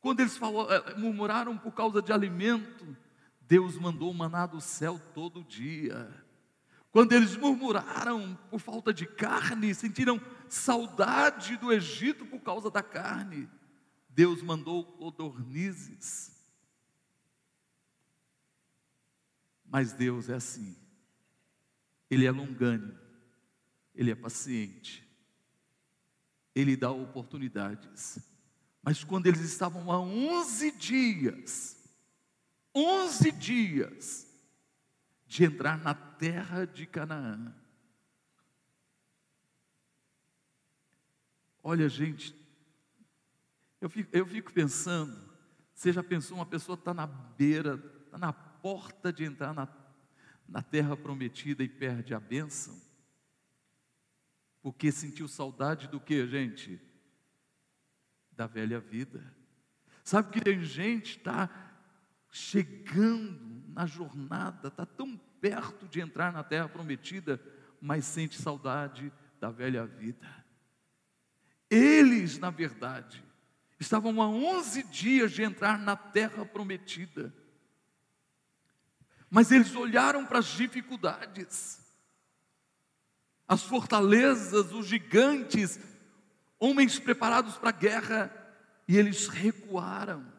Quando 0.00 0.20
eles 0.20 0.36
falou, 0.36 0.70
eh, 0.72 0.94
murmuraram 0.96 1.58
por 1.58 1.72
causa 1.72 2.00
de 2.00 2.12
alimento, 2.12 2.96
Deus 3.40 3.76
mandou 3.76 4.14
maná 4.14 4.46
do 4.46 4.60
céu 4.60 5.00
todo 5.12 5.42
dia. 5.42 6.08
Quando 6.92 7.12
eles 7.12 7.36
murmuraram 7.36 8.38
por 8.50 8.60
falta 8.60 8.94
de 8.94 9.04
carne, 9.04 9.74
sentiram 9.74 10.20
saudade 10.48 11.56
do 11.56 11.72
Egito 11.72 12.24
por 12.24 12.38
causa 12.38 12.70
da 12.70 12.84
carne, 12.84 13.48
Deus 14.08 14.42
mandou 14.42 14.84
codornizes. 14.84 16.33
Mas 19.74 19.92
Deus 19.92 20.28
é 20.28 20.34
assim, 20.34 20.76
Ele 22.08 22.26
é 22.26 22.30
longânimo, 22.30 22.96
Ele 23.92 24.12
é 24.12 24.14
paciente, 24.14 25.04
Ele 26.54 26.76
dá 26.76 26.92
oportunidades. 26.92 28.20
Mas 28.80 29.02
quando 29.02 29.26
eles 29.26 29.40
estavam 29.40 29.90
há 29.90 29.98
11 29.98 30.70
dias, 30.78 31.76
11 32.72 33.32
dias 33.32 34.32
de 35.26 35.42
entrar 35.42 35.76
na 35.82 35.92
terra 35.92 36.64
de 36.66 36.86
Canaã. 36.86 37.52
Olha, 41.64 41.88
gente, 41.88 42.32
eu 43.80 43.90
fico, 43.90 44.16
eu 44.16 44.24
fico 44.24 44.52
pensando, 44.52 45.20
você 45.74 45.92
já 45.92 46.00
pensou, 46.00 46.36
uma 46.36 46.46
pessoa 46.46 46.78
está 46.78 46.94
na 46.94 47.08
beira, 47.08 47.74
está 48.06 48.16
na 48.16 48.53
porta 48.64 49.12
de 49.12 49.24
entrar 49.24 49.52
na, 49.52 49.68
na 50.48 50.62
terra 50.62 50.96
prometida 50.96 51.62
e 51.62 51.68
perde 51.68 52.14
a 52.14 52.18
bênção? 52.18 52.80
Porque 54.62 54.90
sentiu 54.90 55.28
saudade 55.28 55.86
do 55.86 56.00
que, 56.00 56.26
gente? 56.26 56.80
Da 58.32 58.46
velha 58.46 58.80
vida. 58.80 59.22
Sabe 60.02 60.32
que 60.32 60.40
tem 60.40 60.62
gente 60.64 61.18
está 61.18 61.50
chegando 62.30 63.62
na 63.68 63.84
jornada, 63.84 64.68
está 64.68 64.86
tão 64.86 65.14
perto 65.42 65.86
de 65.86 66.00
entrar 66.00 66.32
na 66.32 66.42
terra 66.42 66.66
prometida, 66.66 67.38
mas 67.82 68.06
sente 68.06 68.40
saudade 68.40 69.12
da 69.38 69.50
velha 69.50 69.84
vida. 69.84 70.26
Eles, 71.68 72.38
na 72.38 72.48
verdade, 72.48 73.22
estavam 73.78 74.22
há 74.22 74.26
11 74.26 74.84
dias 74.84 75.32
de 75.32 75.42
entrar 75.42 75.78
na 75.78 75.96
terra 75.96 76.46
prometida, 76.46 77.43
mas 79.34 79.50
eles 79.50 79.74
olharam 79.74 80.24
para 80.24 80.38
as 80.38 80.46
dificuldades, 80.46 81.80
as 83.48 83.64
fortalezas, 83.64 84.72
os 84.72 84.86
gigantes, 84.86 85.80
homens 86.56 87.00
preparados 87.00 87.56
para 87.56 87.70
a 87.70 87.72
guerra, 87.72 88.32
e 88.86 88.96
eles 88.96 89.26
recuaram 89.26 90.32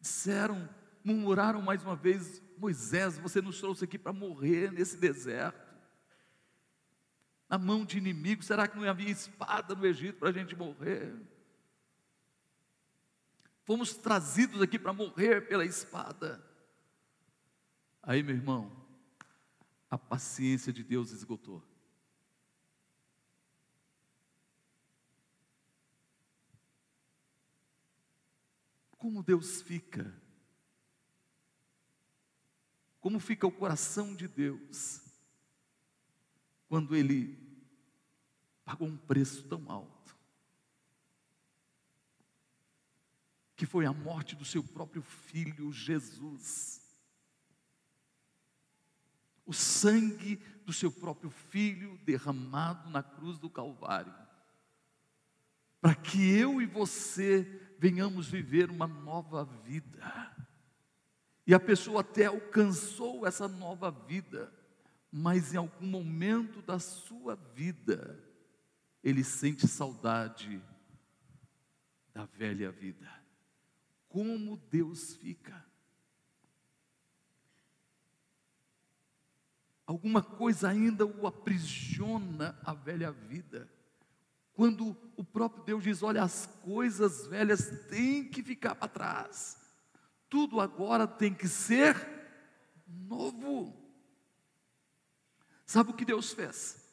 disseram, 0.00 0.68
murmuraram 1.04 1.62
mais 1.62 1.84
uma 1.84 1.94
vez: 1.94 2.42
Moisés, 2.56 3.18
você 3.18 3.40
nos 3.40 3.60
trouxe 3.60 3.84
aqui 3.84 3.98
para 3.98 4.12
morrer 4.12 4.72
nesse 4.72 4.96
deserto, 4.96 5.72
na 7.48 7.58
mão 7.58 7.84
de 7.84 7.98
inimigos. 7.98 8.46
Será 8.46 8.66
que 8.66 8.76
não 8.76 8.88
havia 8.88 9.10
espada 9.10 9.74
no 9.74 9.86
Egito 9.86 10.18
para 10.18 10.30
a 10.30 10.32
gente 10.32 10.56
morrer? 10.56 11.14
Fomos 13.64 13.94
trazidos 13.94 14.60
aqui 14.60 14.78
para 14.78 14.92
morrer 14.92 15.46
pela 15.46 15.64
espada. 15.64 16.49
Aí, 18.02 18.22
meu 18.22 18.34
irmão, 18.34 18.70
a 19.90 19.98
paciência 19.98 20.72
de 20.72 20.82
Deus 20.82 21.12
esgotou. 21.12 21.62
como 29.00 29.22
Deus 29.22 29.62
fica. 29.62 30.14
Como 33.00 33.18
fica 33.18 33.46
o 33.46 33.50
coração 33.50 34.14
de 34.14 34.28
Deus 34.28 35.00
quando 36.68 36.94
Ele 36.94 37.36
pagou 38.62 38.86
um 38.86 38.96
preço 38.96 39.48
tão 39.48 39.68
alto, 39.68 40.16
que 43.56 43.66
foi 43.66 43.86
a 43.86 43.92
morte 43.92 44.36
do 44.36 44.44
seu 44.44 44.62
próprio 44.62 45.02
filho 45.02 45.72
Jesus. 45.72 46.79
O 49.50 49.52
sangue 49.52 50.36
do 50.64 50.72
seu 50.72 50.92
próprio 50.92 51.28
filho 51.28 51.98
derramado 52.04 52.88
na 52.88 53.02
cruz 53.02 53.36
do 53.36 53.50
Calvário, 53.50 54.14
para 55.80 55.92
que 55.92 56.38
eu 56.38 56.62
e 56.62 56.66
você 56.66 57.42
venhamos 57.76 58.28
viver 58.28 58.70
uma 58.70 58.86
nova 58.86 59.44
vida. 59.44 60.36
E 61.44 61.52
a 61.52 61.58
pessoa 61.58 62.02
até 62.02 62.26
alcançou 62.26 63.26
essa 63.26 63.48
nova 63.48 63.90
vida, 63.90 64.52
mas 65.10 65.52
em 65.52 65.56
algum 65.56 65.84
momento 65.84 66.62
da 66.62 66.78
sua 66.78 67.34
vida, 67.34 68.22
ele 69.02 69.24
sente 69.24 69.66
saudade 69.66 70.62
da 72.14 72.24
velha 72.24 72.70
vida. 72.70 73.10
Como 74.08 74.56
Deus 74.70 75.16
fica. 75.16 75.68
Alguma 79.90 80.22
coisa 80.22 80.68
ainda 80.68 81.04
o 81.04 81.26
aprisiona 81.26 82.56
a 82.62 82.72
velha 82.72 83.10
vida 83.10 83.68
quando 84.52 84.96
o 85.16 85.24
próprio 85.24 85.64
Deus 85.64 85.82
diz: 85.82 86.00
olha, 86.00 86.22
as 86.22 86.46
coisas 86.62 87.26
velhas 87.26 87.88
têm 87.88 88.22
que 88.22 88.40
ficar 88.40 88.76
para 88.76 88.86
trás, 88.86 89.60
tudo 90.28 90.60
agora 90.60 91.08
tem 91.08 91.34
que 91.34 91.48
ser 91.48 91.96
novo. 92.86 93.76
Sabe 95.66 95.90
o 95.90 95.94
que 95.94 96.04
Deus 96.04 96.32
fez? 96.32 96.88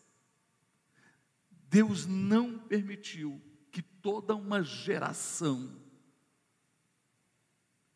Deus 1.70 2.08
não 2.08 2.58
permitiu 2.58 3.40
que 3.72 3.84
toda 3.84 4.34
uma 4.34 4.64
geração 4.64 5.80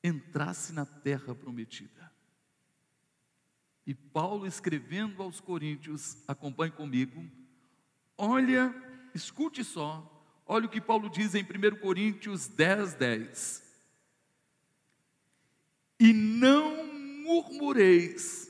entrasse 0.03 0.71
na 0.73 0.85
terra 0.85 1.33
prometida. 1.33 2.10
E 3.91 3.93
Paulo 3.93 4.47
escrevendo 4.47 5.21
aos 5.21 5.41
Coríntios, 5.41 6.15
acompanhe 6.25 6.71
comigo, 6.71 7.29
olha 8.17 8.73
escute 9.13 9.65
só, 9.65 10.41
olha 10.45 10.65
o 10.65 10.69
que 10.69 10.79
Paulo 10.79 11.09
diz 11.09 11.35
em 11.35 11.43
1 11.43 11.75
Coríntios 11.81 12.47
10, 12.47 12.93
10. 12.93 13.63
E 15.99 16.13
não 16.13 16.85
murmureis, 17.21 18.49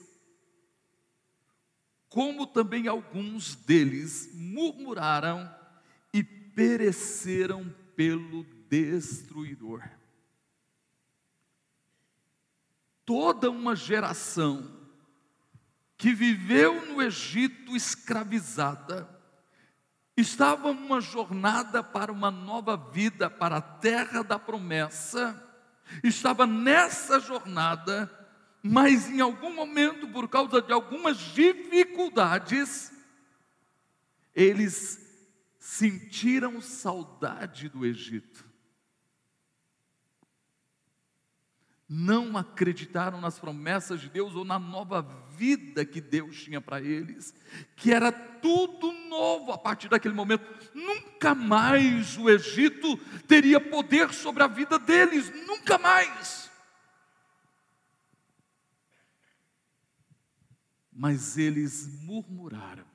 como 2.07 2.45
também 2.45 2.87
alguns 2.87 3.55
deles 3.55 4.29
murmuraram 4.35 5.51
e 6.13 6.23
pereceram 6.23 7.67
pelo 7.95 8.43
destruidor. 8.69 9.81
toda 13.03 13.49
uma 13.51 13.75
geração 13.75 14.80
que 16.01 16.15
viveu 16.15 16.83
no 16.87 16.99
Egito 16.99 17.75
escravizada, 17.75 19.07
estava 20.17 20.73
numa 20.73 20.99
jornada 20.99 21.83
para 21.83 22.11
uma 22.11 22.31
nova 22.31 22.75
vida, 22.75 23.29
para 23.29 23.57
a 23.57 23.61
terra 23.61 24.23
da 24.23 24.39
promessa, 24.39 25.39
estava 26.03 26.47
nessa 26.47 27.19
jornada, 27.19 28.09
mas 28.63 29.11
em 29.11 29.21
algum 29.21 29.53
momento, 29.53 30.07
por 30.07 30.27
causa 30.27 30.59
de 30.59 30.73
algumas 30.73 31.19
dificuldades, 31.19 32.91
eles 34.33 34.99
sentiram 35.59 36.59
saudade 36.61 37.69
do 37.69 37.85
Egito. 37.85 38.49
não 41.93 42.37
acreditaram 42.37 43.19
nas 43.19 43.37
promessas 43.37 43.99
de 43.99 44.07
Deus 44.07 44.33
ou 44.33 44.45
na 44.45 44.57
nova 44.57 45.01
vida 45.41 45.83
que 45.83 45.99
Deus 45.99 46.43
tinha 46.43 46.61
para 46.61 46.79
eles, 46.79 47.33
que 47.75 47.91
era 47.91 48.11
tudo 48.11 48.93
novo 49.09 49.51
a 49.51 49.57
partir 49.57 49.89
daquele 49.89 50.13
momento. 50.13 50.45
Nunca 50.71 51.33
mais 51.33 52.15
o 52.15 52.29
Egito 52.29 52.95
teria 53.27 53.59
poder 53.59 54.13
sobre 54.13 54.43
a 54.43 54.47
vida 54.47 54.77
deles, 54.77 55.31
nunca 55.47 55.79
mais. 55.79 56.51
Mas 60.91 61.39
eles 61.39 61.87
murmuraram, 62.03 62.85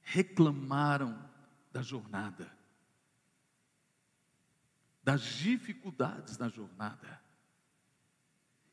reclamaram 0.00 1.30
da 1.70 1.80
jornada 1.80 2.50
das 5.04 5.22
dificuldades 5.22 6.38
na 6.38 6.48
jornada 6.48 7.21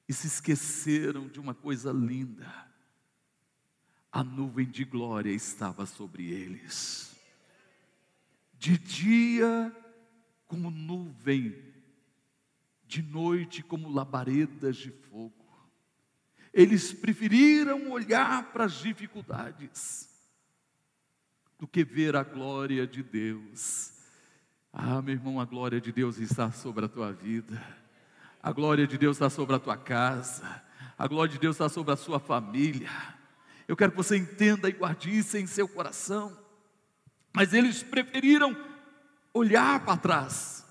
e 0.09 0.13
se 0.13 0.25
esqueceram 0.25 1.27
de 1.27 1.39
uma 1.39 1.53
coisa 1.53 1.91
linda. 1.91 2.51
A 4.11 4.23
nuvem 4.23 4.67
de 4.67 4.83
glória 4.83 5.29
estava 5.29 5.85
sobre 5.85 6.31
eles. 6.31 7.15
De 8.57 8.75
dia, 8.75 9.71
como 10.47 10.71
nuvem, 10.71 11.55
de 12.87 13.03
noite, 13.03 13.61
como 13.61 13.87
labaredas 13.87 14.77
de 14.77 14.89
fogo. 14.89 15.69
Eles 16.51 16.91
preferiram 16.91 17.91
olhar 17.91 18.51
para 18.51 18.65
as 18.65 18.73
dificuldades 18.79 20.09
do 21.59 21.67
que 21.67 21.83
ver 21.83 22.15
a 22.15 22.23
glória 22.23 22.87
de 22.87 23.03
Deus 23.03 23.99
ah, 24.71 25.01
meu 25.01 25.15
irmão, 25.15 25.39
a 25.39 25.45
glória 25.45 25.81
de 25.81 25.91
Deus 25.91 26.19
está 26.19 26.51
sobre 26.51 26.85
a 26.85 26.87
tua 26.87 27.11
vida, 27.11 27.59
a 28.41 28.51
glória 28.51 28.87
de 28.87 28.97
Deus 28.97 29.17
está 29.17 29.29
sobre 29.29 29.55
a 29.55 29.59
tua 29.59 29.77
casa, 29.77 30.63
a 30.97 31.07
glória 31.07 31.31
de 31.31 31.39
Deus 31.39 31.55
está 31.55 31.69
sobre 31.69 31.93
a 31.93 31.97
sua 31.97 32.19
família. 32.19 32.89
Eu 33.67 33.75
quero 33.75 33.91
que 33.91 33.97
você 33.97 34.17
entenda 34.17 34.67
e 34.67 34.73
guarde 34.73 35.15
isso 35.15 35.37
em 35.37 35.45
seu 35.45 35.67
coração. 35.67 36.35
Mas 37.33 37.53
eles 37.53 37.83
preferiram 37.83 38.55
olhar 39.33 39.85
para 39.85 39.97
trás, 39.97 40.65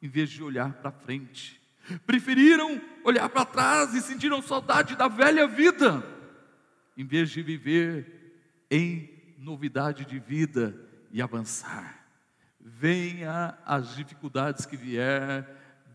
em 0.00 0.08
vez 0.08 0.30
de 0.30 0.42
olhar 0.42 0.72
para 0.74 0.92
frente. 0.92 1.60
Preferiram 2.06 2.80
olhar 3.04 3.28
para 3.28 3.44
trás 3.44 3.94
e 3.94 4.00
sentiram 4.00 4.40
saudade 4.40 4.96
da 4.96 5.08
velha 5.08 5.46
vida, 5.46 6.04
em 6.96 7.04
vez 7.04 7.30
de 7.30 7.42
viver 7.42 8.66
em 8.70 9.34
novidade 9.38 10.04
de 10.04 10.18
vida 10.18 10.74
e 11.10 11.20
avançar 11.20 12.06
venha 12.66 13.56
as 13.64 13.94
dificuldades 13.94 14.66
que 14.66 14.76
vier, 14.76 15.48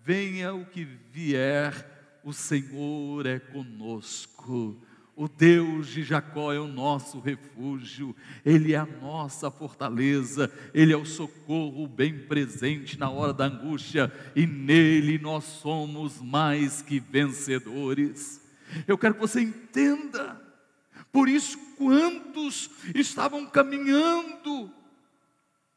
venha 0.03 0.53
o 0.53 0.65
que 0.65 0.83
vier, 0.83 2.19
o 2.23 2.33
Senhor 2.33 3.25
é 3.25 3.39
conosco. 3.39 4.81
O 5.15 5.27
Deus 5.27 5.87
de 5.87 6.03
Jacó 6.03 6.51
é 6.51 6.59
o 6.59 6.67
nosso 6.67 7.19
refúgio, 7.19 8.15
Ele 8.45 8.73
é 8.73 8.77
a 8.77 8.85
nossa 8.85 9.51
fortaleza, 9.51 10.51
Ele 10.73 10.93
é 10.93 10.97
o 10.97 11.05
socorro 11.05 11.87
bem 11.87 12.25
presente 12.27 12.97
na 12.97 13.09
hora 13.09 13.33
da 13.33 13.45
angústia, 13.45 14.11
e 14.35 14.47
nele 14.47 15.19
nós 15.19 15.43
somos 15.43 16.21
mais 16.21 16.81
que 16.81 16.99
vencedores. 16.99 18.41
Eu 18.87 18.97
quero 18.97 19.15
que 19.15 19.19
você 19.19 19.41
entenda, 19.41 20.41
por 21.11 21.27
isso, 21.27 21.57
quantos 21.77 22.69
estavam 22.95 23.45
caminhando 23.45 24.71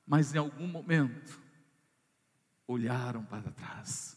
mas 0.07 0.35
em 0.35 0.39
algum 0.39 0.67
momento 0.67 1.41
olharam 2.67 3.25
para 3.25 3.51
trás, 3.51 4.14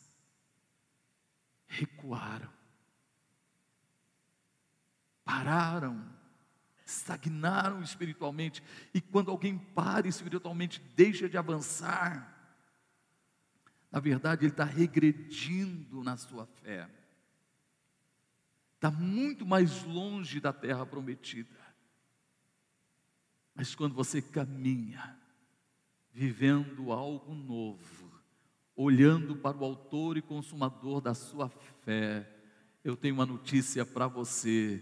recuaram, 1.68 2.52
pararam, 5.24 6.18
estagnaram 6.86 7.82
espiritualmente. 7.82 8.64
E 8.94 9.02
quando 9.02 9.30
alguém 9.30 9.58
para 9.58 10.08
espiritualmente, 10.08 10.82
deixa 10.96 11.28
de 11.28 11.38
avançar, 11.38 12.34
na 13.92 14.00
verdade 14.00 14.46
ele 14.46 14.54
está 14.54 14.64
regredindo 14.64 16.04
na 16.04 16.18
sua 16.18 16.46
fé, 16.46 16.90
está 18.76 18.90
muito 18.90 19.46
mais 19.46 19.84
longe 19.84 20.40
da 20.40 20.54
terra 20.54 20.86
prometida. 20.86 21.58
Mas 23.54 23.74
quando 23.74 23.96
você 23.96 24.22
caminha, 24.22 25.18
vivendo 26.14 26.92
algo 26.92 27.34
novo, 27.34 27.97
olhando 28.78 29.36
para 29.36 29.58
o 29.58 29.66
Autor 29.66 30.18
e 30.18 30.22
Consumador 30.22 31.02
da 31.02 31.16
sua 31.16 31.50
fé, 31.84 32.30
eu 32.84 32.96
tenho 32.96 33.16
uma 33.16 33.26
notícia 33.26 33.84
para 33.84 34.08
você: 34.08 34.82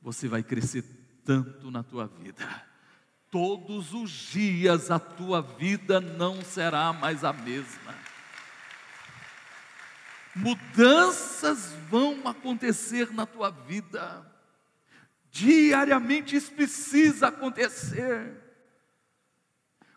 você 0.00 0.28
vai 0.28 0.42
crescer 0.42 0.84
tanto 1.24 1.70
na 1.70 1.82
tua 1.82 2.06
vida. 2.06 2.46
Todos 3.30 3.94
os 3.94 4.10
dias 4.10 4.90
a 4.90 4.98
tua 4.98 5.40
vida 5.40 6.00
não 6.00 6.42
será 6.42 6.92
mais 6.92 7.24
a 7.24 7.32
mesma. 7.32 7.94
Mudanças 10.34 11.72
vão 11.88 12.20
acontecer 12.28 13.12
na 13.12 13.26
tua 13.26 13.50
vida. 13.50 14.26
Diariamente 15.30 16.36
isso 16.36 16.52
precisa 16.52 17.28
acontecer. 17.28 18.36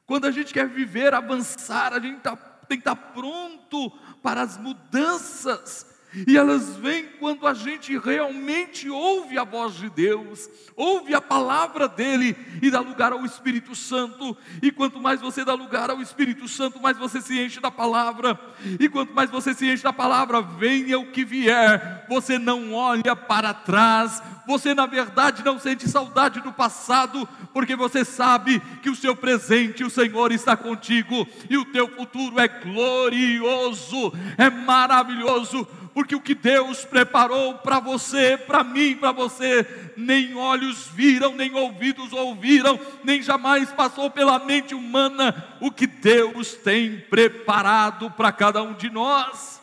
Quando 0.06 0.25
a 0.25 0.32
gente 0.32 0.53
quer 0.53 0.67
viver, 0.67 1.13
avançar, 1.13 1.93
a 1.93 1.99
gente 1.99 2.21
tá, 2.21 2.36
tem 2.73 2.81
que 2.81 2.89
estar 2.89 2.95
pronto 3.13 3.91
para 4.21 4.41
as 4.41 4.57
mudanças. 4.57 5.92
E 6.28 6.38
elas 6.38 6.76
vêm 6.78 7.06
quando 7.19 7.47
a 7.47 7.54
gente 7.54 7.97
realmente 7.97 8.89
ouve 8.89 9.38
a 9.38 9.43
voz 9.43 9.73
de 9.76 9.89
Deus, 9.89 10.47
ouve 10.76 11.15
a 11.15 11.21
palavra 11.21 11.88
dele 11.88 12.36
e 12.62 12.69
dá 12.69 12.80
lugar 12.80 13.12
ao 13.12 13.26
Espírito 13.26 13.76
Santo. 13.76 14.38
E 14.62 14.71
quanto 14.71 14.99
mais 14.99 15.19
você 15.19 15.43
dá 15.43 15.54
lugar 15.54 15.89
ao 15.89 16.02
Espírito 16.02 16.47
Santo, 16.47 16.80
mais 16.80 16.97
você 16.97 17.19
se 17.19 17.39
enche 17.39 17.60
da 17.60 17.71
palavra. 17.71 18.39
E 18.80 18.88
quanto 18.88 19.13
mais 19.13 19.32
você 19.32 19.54
se 19.54 19.69
enche 19.69 19.84
da 19.84 19.93
palavra, 19.93 20.41
venha 20.41 20.99
o 20.99 21.12
que 21.12 21.26
vier, 21.26 22.06
você 22.08 22.38
não 22.38 22.73
olha 22.73 23.15
para 23.15 23.54
trás, 23.54 24.21
você 24.45 24.73
na 24.73 24.86
verdade 24.86 25.43
não 25.43 25.58
sente 25.58 25.89
saudade 25.89 26.41
do 26.41 26.52
passado, 26.52 27.28
porque 27.54 27.76
você 27.76 28.06
sabe 28.06 28.60
que 28.82 28.89
o 28.89 28.95
seu 28.95 29.15
presente, 29.15 29.84
o 29.84 29.89
Senhor 29.89 30.32
está 30.32 30.56
contigo 30.56 31.28
e 31.49 31.58
o 31.58 31.65
teu 31.65 31.88
futuro 31.88 32.39
é 32.39 32.47
glorioso, 32.47 34.13
é 34.38 34.49
maravilhoso 34.49 35.67
porque 35.93 36.15
o 36.15 36.21
que 36.21 36.34
Deus 36.34 36.84
preparou 36.84 37.60
para 37.60 37.79
você, 37.79 38.38
para 38.38 38.63
mim, 38.63 38.95
para 38.95 39.12
você, 39.12 39.93
nem 39.95 40.36
olhos 40.36 40.88
viram, 40.88 41.36
nem 41.36 41.53
ouvidos 41.53 42.12
ouviram, 42.12 42.79
nem 43.03 43.21
jamais 43.21 43.71
passou 43.71 44.10
pela 44.10 44.39
mente 44.39 44.73
humana 44.73 45.58
o 45.62 45.71
que 45.71 45.86
Deus 45.86 46.56
tem 46.56 46.99
preparado 46.99 48.10
para 48.12 48.32
cada 48.32 48.63
um 48.63 48.73
de 48.73 48.89
nós. 48.89 49.62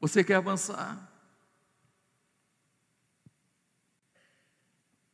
Você 0.00 0.22
quer 0.22 0.34
avançar? 0.34 1.10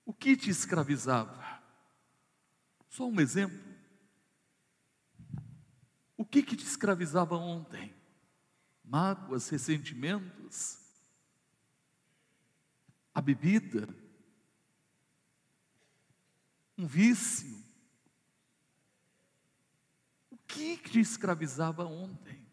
O 0.05 0.13
que 0.13 0.37
te 0.37 0.51
escravizava? 0.51 1.39
Só 2.89 3.07
um 3.07 3.21
exemplo. 3.21 3.70
O 6.21 6.25
que, 6.27 6.43
que 6.43 6.55
te 6.55 6.67
escravizava 6.67 7.35
ontem? 7.35 7.95
Mágoas, 8.85 9.49
ressentimentos? 9.49 10.79
A 13.15 13.23
bebida? 13.23 13.89
Um 16.77 16.87
vício? 16.87 17.65
O 20.31 20.37
que, 20.47 20.77
que 20.77 20.91
te 20.91 21.01
escravizava 21.01 21.87
ontem? 21.87 22.47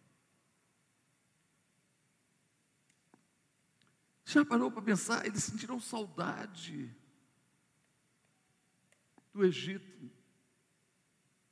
Já 4.24 4.46
parou 4.46 4.72
para 4.72 4.82
pensar? 4.82 5.26
Eles 5.26 5.44
sentiram 5.44 5.78
saudade 5.82 6.96
do 9.34 9.44
Egito, 9.44 10.10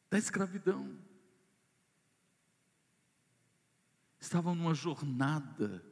da 0.09 0.17
escravidão. 0.17 0.97
Estavam 4.25 4.55
numa 4.55 4.73
jornada 4.73 5.83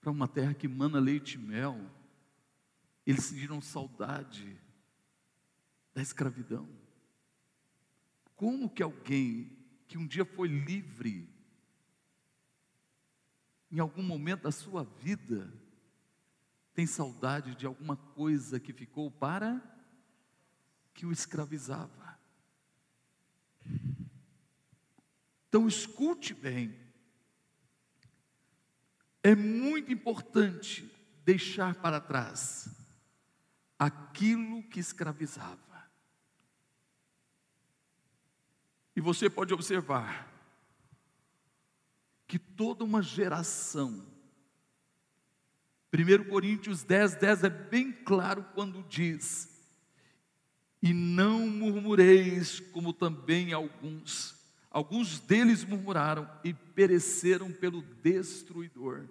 para 0.00 0.10
uma 0.10 0.28
terra 0.28 0.52
que 0.52 0.68
mana 0.68 1.00
leite 1.00 1.34
e 1.34 1.38
mel, 1.38 1.90
eles 3.06 3.24
sentiram 3.24 3.60
saudade 3.60 4.60
da 5.94 6.02
escravidão. 6.02 6.68
Como 8.36 8.68
que 8.68 8.82
alguém 8.82 9.56
que 9.86 9.96
um 9.96 10.06
dia 10.06 10.24
foi 10.24 10.48
livre, 10.48 11.32
em 13.70 13.78
algum 13.78 14.02
momento 14.02 14.42
da 14.42 14.52
sua 14.52 14.84
vida, 14.84 15.52
tem 16.74 16.86
saudade 16.86 17.54
de 17.54 17.64
alguma 17.64 17.96
coisa 17.96 18.60
que 18.60 18.72
ficou 18.72 19.10
para 19.10 19.62
que 20.92 21.06
o 21.06 21.12
escravizava? 21.12 22.18
Então 25.48 25.66
escute 25.66 26.34
bem. 26.34 26.83
É 29.26 29.34
muito 29.34 29.90
importante 29.90 30.86
deixar 31.24 31.74
para 31.76 31.98
trás 31.98 32.68
aquilo 33.78 34.62
que 34.64 34.78
escravizava. 34.78 35.58
E 38.94 39.00
você 39.00 39.30
pode 39.30 39.54
observar 39.54 40.30
que 42.28 42.38
toda 42.38 42.84
uma 42.84 43.00
geração, 43.00 44.04
1 45.90 46.28
Coríntios 46.28 46.82
10, 46.82 47.14
10 47.14 47.44
é 47.44 47.48
bem 47.48 47.92
claro 47.92 48.44
quando 48.54 48.82
diz: 48.82 49.48
E 50.82 50.92
não 50.92 51.48
murmureis, 51.48 52.60
como 52.60 52.92
também 52.92 53.54
alguns, 53.54 54.36
alguns 54.70 55.18
deles 55.18 55.64
murmuraram 55.64 56.30
e 56.44 56.52
pereceram 56.52 57.50
pelo 57.50 57.80
destruidor. 57.80 59.08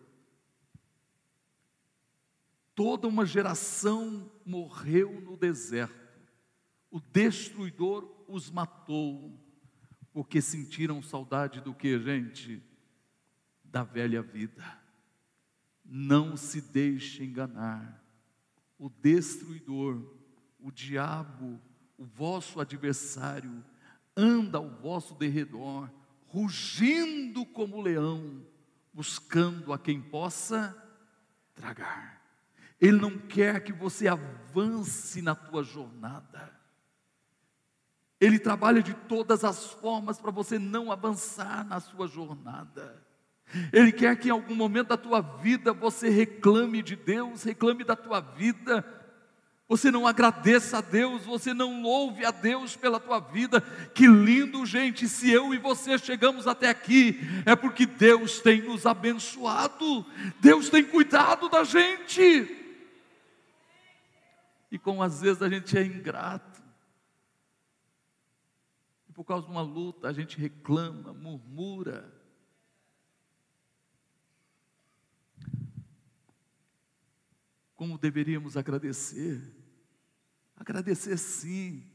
Toda 2.76 3.08
uma 3.08 3.26
geração 3.26 4.32
morreu 4.46 5.22
no 5.22 5.38
deserto, 5.38 6.20
o 6.90 7.00
destruidor 7.00 8.10
os 8.28 8.50
matou 8.50 9.40
porque 10.14 10.42
sentiram 10.42 11.02
saudade 11.02 11.60
do 11.60 11.74
que, 11.74 12.00
gente? 12.00 12.62
Da 13.64 13.84
velha 13.84 14.22
vida. 14.22 14.64
Não 15.84 16.38
se 16.38 16.62
deixe 16.62 17.24
enganar. 17.24 18.02
O 18.78 18.90
destruidor, 18.90 20.00
o 20.60 20.72
diabo, 20.72 21.60
o 21.98 22.06
vosso 22.06 22.60
adversário, 22.60 23.66
anda 24.16 24.60
ao 24.60 24.70
vosso 24.70 25.16
derredor, 25.16 25.90
rugindo 26.28 27.44
como 27.48 27.82
leão, 27.82 28.46
buscando 28.94 29.74
a 29.74 29.80
quem 29.80 30.00
possa 30.00 30.78
tragar. 31.56 32.23
Ele 32.84 33.00
não 33.00 33.18
quer 33.18 33.64
que 33.64 33.72
você 33.72 34.10
avance 34.10 35.22
na 35.22 35.34
tua 35.34 35.64
jornada. 35.64 36.52
Ele 38.20 38.38
trabalha 38.38 38.84
de 38.84 38.94
todas 38.94 39.46
as 39.46 39.68
formas 39.68 40.20
para 40.20 40.32
você 40.32 40.60
não 40.60 40.92
avançar 40.92 41.66
na 41.66 41.80
sua 41.80 42.08
jornada. 42.08 43.02
Ele 43.72 43.90
quer 43.90 44.18
que 44.18 44.28
em 44.28 44.32
algum 44.32 44.54
momento 44.54 44.90
da 44.90 44.98
tua 44.98 45.22
vida 45.22 45.72
você 45.72 46.10
reclame 46.10 46.84
de 46.84 46.98
Deus, 46.98 47.44
reclame 47.44 47.86
da 47.86 47.96
tua 47.96 48.20
vida, 48.20 48.86
você 49.66 49.90
não 49.90 50.06
agradeça 50.06 50.80
a 50.80 50.82
Deus, 50.82 51.24
você 51.24 51.54
não 51.54 51.82
louve 51.82 52.26
a 52.26 52.32
Deus 52.32 52.76
pela 52.76 53.00
tua 53.00 53.22
vida. 53.22 53.62
Que 53.94 54.08
lindo, 54.08 54.66
gente, 54.66 55.08
se 55.08 55.32
eu 55.32 55.54
e 55.54 55.58
você 55.58 55.98
chegamos 55.98 56.48
até 56.48 56.68
aqui, 56.68 57.22
é 57.46 57.56
porque 57.56 57.86
Deus 57.86 58.42
tem 58.42 58.62
nos 58.62 58.86
abençoado, 58.86 60.06
Deus 60.42 60.68
tem 60.68 60.84
cuidado 60.84 61.48
da 61.48 61.64
gente. 61.64 62.63
E 64.74 64.80
como 64.80 65.04
às 65.04 65.22
vezes 65.22 65.40
a 65.44 65.48
gente 65.48 65.78
é 65.78 65.86
ingrato, 65.86 66.64
por 69.14 69.24
causa 69.24 69.46
de 69.46 69.52
uma 69.52 69.62
luta 69.62 70.08
a 70.08 70.12
gente 70.12 70.36
reclama, 70.36 71.14
murmura. 71.14 72.12
Como 77.76 78.00
deveríamos 78.00 78.58
agradecer? 78.58 79.40
Agradecer 80.56 81.20
sim, 81.20 81.88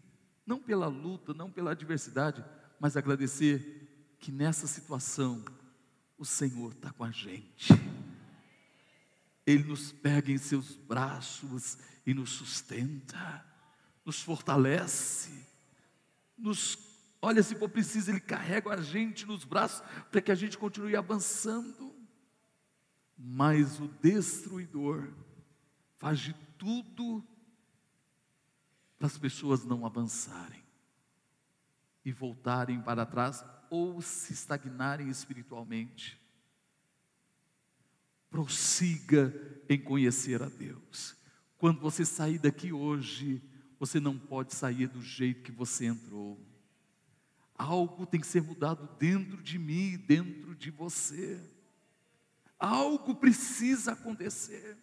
não 0.47 0.61
pela 0.61 0.87
luta, 0.87 1.35
não 1.35 1.51
pela 1.51 1.73
adversidade, 1.73 2.45
mas 2.79 2.97
agradecer 2.97 4.15
que 4.21 4.31
nessa 4.31 4.69
situação 4.69 5.45
o 6.17 6.25
Senhor 6.25 6.71
está 6.71 6.93
com 6.93 7.03
a 7.03 7.11
gente. 7.11 7.73
Ele 9.45 9.65
nos 9.65 9.91
pega 9.91 10.31
em 10.31 10.39
seus 10.39 10.77
braços 10.77 11.77
e 12.09 12.15
nos 12.15 12.31
sustenta, 12.31 13.45
nos 14.03 14.23
fortalece, 14.23 15.47
nos 16.39 16.89
Olha, 17.21 17.43
se 17.43 17.57
for 17.57 17.69
preciso, 17.69 18.11
Ele 18.11 18.21
carrega 18.21 18.73
a 18.73 18.81
gente 18.81 19.27
nos 19.27 19.45
braços 19.45 19.83
para 20.11 20.23
que 20.23 20.31
a 20.31 20.37
gente 20.37 20.57
continue 20.57 20.97
avançando. 20.97 21.95
Mas 23.19 23.81
o 23.81 23.89
destruidor 23.89 25.13
faz 25.99 26.21
de 26.21 26.33
tudo 26.57 27.23
para 28.97 29.09
as 29.09 29.19
pessoas 29.19 29.65
não 29.65 29.85
avançarem 29.85 30.65
e 32.05 32.13
voltarem 32.13 32.81
para 32.81 33.05
trás 33.05 33.45
ou 33.69 34.01
se 34.01 34.33
estagnarem 34.33 35.11
espiritualmente. 35.11 36.19
Prossiga 38.31 39.35
em 39.69 39.79
conhecer 39.79 40.41
a 40.41 40.49
Deus. 40.49 41.18
Quando 41.59 41.81
você 41.81 42.05
sair 42.05 42.39
daqui 42.39 42.73
hoje, 42.73 43.43
você 43.79 43.99
não 43.99 44.17
pode 44.17 44.55
sair 44.55 44.87
do 44.87 45.03
jeito 45.03 45.43
que 45.43 45.53
você 45.53 45.87
entrou. 45.87 46.41
Algo 47.57 48.07
tem 48.07 48.21
que 48.21 48.27
ser 48.27 48.41
mudado 48.41 48.89
dentro 48.97 49.43
de 49.43 49.59
mim, 49.59 49.97
dentro 49.99 50.55
de 50.55 50.71
você. 50.71 51.41
Algo 52.57 53.17
precisa 53.17 53.93
acontecer. 53.93 54.79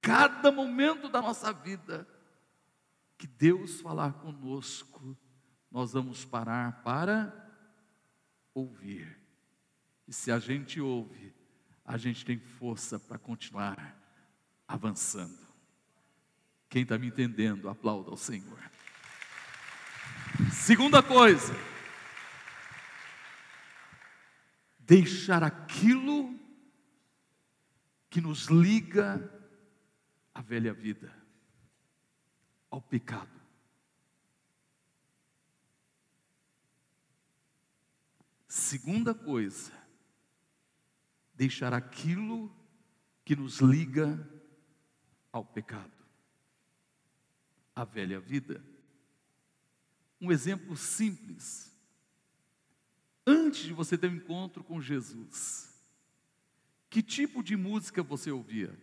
Cada 0.00 0.50
momento 0.50 1.08
da 1.08 1.22
nossa 1.22 1.52
vida 1.52 2.06
que 3.16 3.26
Deus 3.26 3.80
falar 3.80 4.14
conosco, 4.14 5.16
nós 5.70 5.92
vamos 5.92 6.24
parar 6.24 6.82
para 6.82 7.32
ouvir. 8.52 9.18
E 10.06 10.12
se 10.12 10.32
a 10.32 10.38
gente 10.38 10.80
ouve, 10.80 11.32
a 11.84 11.96
gente 11.96 12.24
tem 12.24 12.38
força 12.38 12.98
para 12.98 13.18
continuar 13.18 13.96
avançando. 14.66 15.45
Quem 16.76 16.82
está 16.82 16.98
me 16.98 17.06
entendendo, 17.06 17.70
aplauda 17.70 18.10
ao 18.10 18.18
Senhor. 18.18 18.58
Segunda 20.52 21.02
coisa, 21.02 21.54
deixar 24.80 25.42
aquilo 25.42 26.38
que 28.10 28.20
nos 28.20 28.48
liga 28.48 29.26
à 30.34 30.42
velha 30.42 30.74
vida, 30.74 31.10
ao 32.70 32.82
pecado. 32.82 33.40
Segunda 38.46 39.14
coisa, 39.14 39.72
deixar 41.32 41.72
aquilo 41.72 42.54
que 43.24 43.34
nos 43.34 43.62
liga 43.62 44.28
ao 45.32 45.42
pecado, 45.42 45.95
à 47.76 47.84
velha 47.84 48.18
vida. 48.18 48.64
Um 50.18 50.32
exemplo 50.32 50.74
simples 50.74 51.70
antes 53.26 53.64
de 53.64 53.74
você 53.74 53.98
ter 53.98 54.08
um 54.08 54.16
encontro 54.16 54.64
com 54.64 54.80
Jesus, 54.80 55.78
que 56.88 57.02
tipo 57.02 57.42
de 57.42 57.54
música 57.54 58.02
você 58.02 58.30
ouvia? 58.30 58.74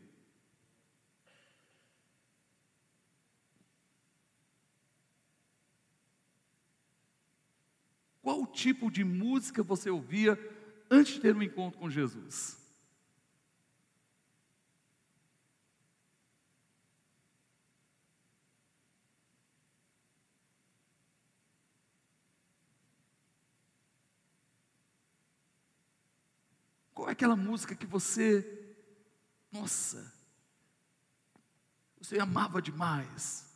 Qual 8.21 8.45
tipo 8.45 8.91
de 8.91 9.03
música 9.03 9.63
você 9.63 9.89
ouvia 9.89 10.37
antes 10.89 11.15
de 11.15 11.19
ter 11.19 11.35
um 11.35 11.41
encontro 11.41 11.79
com 11.79 11.89
Jesus? 11.89 12.62
Aquela 27.13 27.35
música 27.35 27.75
que 27.75 27.85
você, 27.85 28.75
nossa, 29.51 30.13
você 31.97 32.19
amava 32.19 32.61
demais? 32.61 33.49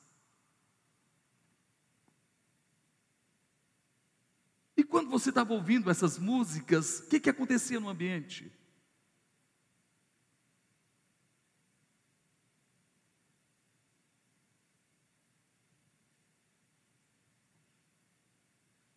E 4.76 4.84
quando 4.84 5.10
você 5.10 5.30
estava 5.30 5.54
ouvindo 5.54 5.90
essas 5.90 6.18
músicas, 6.18 7.00
o 7.00 7.10
que, 7.10 7.20
que 7.20 7.30
acontecia 7.30 7.80
no 7.80 7.90
ambiente? 7.90 8.52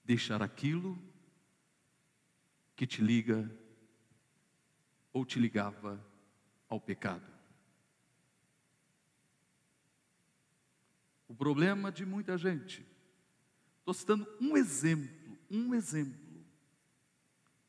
Deixar 0.04 0.42
aquilo 0.42 0.98
que 2.76 2.86
te 2.86 3.00
liga 3.00 3.59
ou 5.12 5.24
te 5.24 5.38
ligava 5.38 6.04
ao 6.68 6.80
pecado. 6.80 7.30
O 11.28 11.34
problema 11.34 11.92
de 11.92 12.04
muita 12.04 12.36
gente, 12.36 12.84
estou 13.78 13.94
citando 13.94 14.26
um 14.40 14.56
exemplo, 14.56 15.38
um 15.50 15.74
exemplo, 15.74 16.44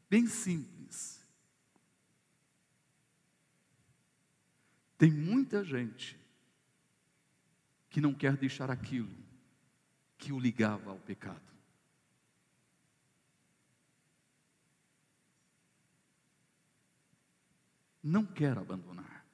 bem 0.10 0.28
simples. 0.28 1.26
Tem 4.98 5.12
muita 5.12 5.64
gente 5.64 6.20
que 7.90 8.02
não 8.02 8.14
quer 8.14 8.38
deixar 8.38 8.72
aquilo 8.72 9.16
que 10.18 10.32
o 10.32 10.40
ligava 10.40 10.92
ao 10.92 11.00
pecado. 11.00 11.51
Não 18.04 18.26
quer 18.26 18.58
abandonar. 18.58 19.26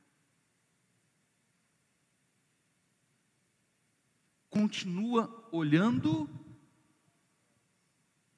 Continua 4.49 5.47
olhando, 5.51 6.29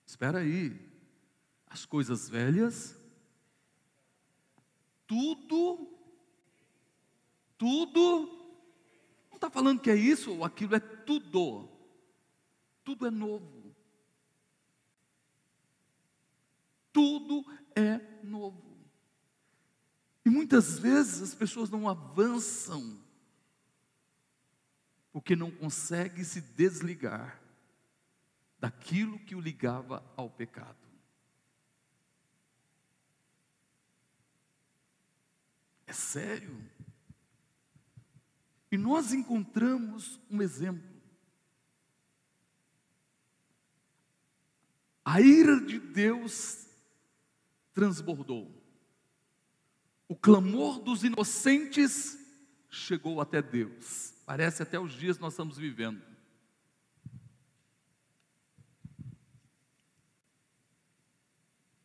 espera 0.05 0.39
aí, 0.39 0.89
as 1.67 1.85
coisas 1.85 2.27
velhas, 2.27 2.99
tudo, 5.07 5.87
tudo, 7.57 8.27
não 9.29 9.35
está 9.35 9.49
falando 9.49 9.81
que 9.81 9.89
é 9.89 9.95
isso 9.95 10.31
ou 10.35 10.43
aquilo, 10.43 10.75
é 10.75 10.79
tudo, 10.79 11.69
tudo 12.83 13.07
é 13.07 13.11
novo, 13.11 13.75
tudo 16.91 17.45
é 17.75 17.97
novo. 18.23 18.68
E 20.25 20.29
muitas 20.29 20.77
vezes 20.77 21.21
as 21.21 21.33
pessoas 21.33 21.69
não 21.69 21.87
avançam 21.87 22.99
porque 25.11 25.35
não 25.35 25.49
conseguem 25.51 26.23
se 26.23 26.39
desligar 26.41 27.41
daquilo 28.59 29.19
que 29.19 29.35
o 29.35 29.39
ligava 29.39 30.03
ao 30.15 30.29
pecado. 30.29 30.77
É 35.87 35.93
sério. 35.93 36.55
E 38.71 38.77
nós 38.77 39.11
encontramos 39.11 40.19
um 40.29 40.41
exemplo. 40.41 40.87
A 45.03 45.19
ira 45.19 45.59
de 45.59 45.79
Deus 45.79 46.67
transbordou 47.73 48.58
o 50.09 50.15
clamor 50.15 50.79
dos 50.79 51.03
inocentes 51.03 52.17
chegou 52.67 53.21
até 53.21 53.43
Deus. 53.43 54.15
Parece 54.25 54.63
até 54.63 54.79
os 54.79 54.91
dias 54.93 55.17
que 55.17 55.21
nós 55.21 55.33
estamos 55.33 55.55
vivendo. 55.55 56.01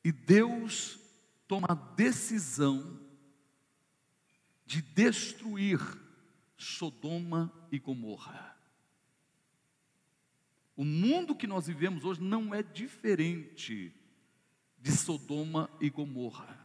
E 0.02 0.10
Deus 0.10 0.98
toma 1.46 1.66
a 1.68 1.74
decisão 1.74 2.98
de 4.64 4.80
destruir 4.80 5.78
Sodoma 6.56 7.52
e 7.70 7.78
Gomorra. 7.78 8.58
O 10.74 10.84
mundo 10.84 11.36
que 11.36 11.46
nós 11.46 11.66
vivemos 11.66 12.04
hoje 12.04 12.22
não 12.22 12.54
é 12.54 12.62
diferente 12.62 13.94
de 14.78 14.92
Sodoma 14.92 15.70
e 15.78 15.90
Gomorra. 15.90 16.63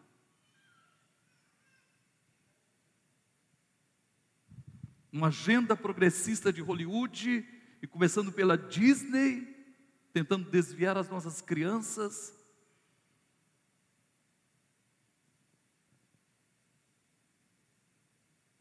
Uma 5.12 5.28
agenda 5.28 5.76
progressista 5.76 6.54
de 6.54 6.62
Hollywood 6.62 7.45
e 7.82 7.88
começando 7.88 8.32
pela 8.32 8.58
Disney, 8.58 9.48
tentando 10.13 10.50
desviar 10.50 10.98
as 10.98 11.10
nossas 11.10 11.41
crianças. 11.41 12.34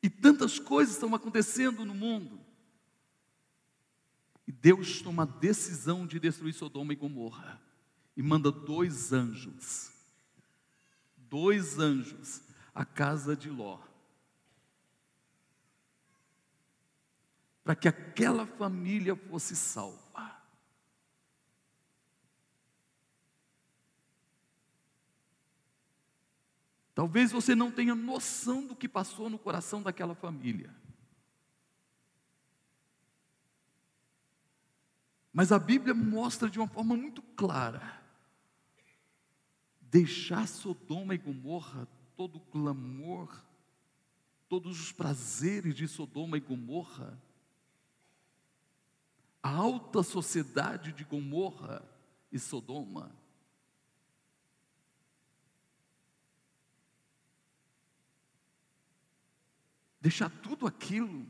E 0.02 0.08
tantas 0.08 0.58
coisas 0.58 0.94
estão 0.94 1.14
acontecendo 1.14 1.84
no 1.84 1.94
mundo. 1.94 2.40
E 4.46 4.52
Deus 4.52 5.02
toma 5.02 5.24
a 5.24 5.26
decisão 5.26 6.06
de 6.06 6.18
destruir 6.18 6.54
Sodoma 6.54 6.92
e 6.92 6.96
Gomorra. 6.96 7.60
E 8.16 8.22
manda 8.22 8.50
dois 8.50 9.12
anjos. 9.12 9.92
Dois 11.16 11.78
anjos 11.78 12.40
à 12.74 12.84
casa 12.84 13.36
de 13.36 13.50
Ló. 13.50 13.87
Para 17.68 17.76
que 17.76 17.86
aquela 17.86 18.46
família 18.46 19.14
fosse 19.14 19.54
salva. 19.54 20.40
Talvez 26.94 27.30
você 27.30 27.54
não 27.54 27.70
tenha 27.70 27.94
noção 27.94 28.66
do 28.66 28.74
que 28.74 28.88
passou 28.88 29.28
no 29.28 29.38
coração 29.38 29.82
daquela 29.82 30.14
família. 30.14 30.74
Mas 35.30 35.52
a 35.52 35.58
Bíblia 35.58 35.92
mostra 35.92 36.48
de 36.48 36.58
uma 36.58 36.68
forma 36.68 36.96
muito 36.96 37.20
clara: 37.20 38.02
deixar 39.78 40.48
Sodoma 40.48 41.14
e 41.14 41.18
Gomorra, 41.18 41.86
todo 42.16 42.36
o 42.36 42.46
clamor, 42.46 43.44
todos 44.48 44.80
os 44.80 44.90
prazeres 44.90 45.74
de 45.74 45.86
Sodoma 45.86 46.38
e 46.38 46.40
Gomorra, 46.40 47.27
a 49.42 49.50
alta 49.50 50.02
sociedade 50.02 50.92
de 50.92 51.04
Gomorra 51.04 51.82
e 52.30 52.38
Sodoma. 52.38 53.16
Deixar 60.00 60.30
tudo 60.30 60.66
aquilo. 60.66 61.26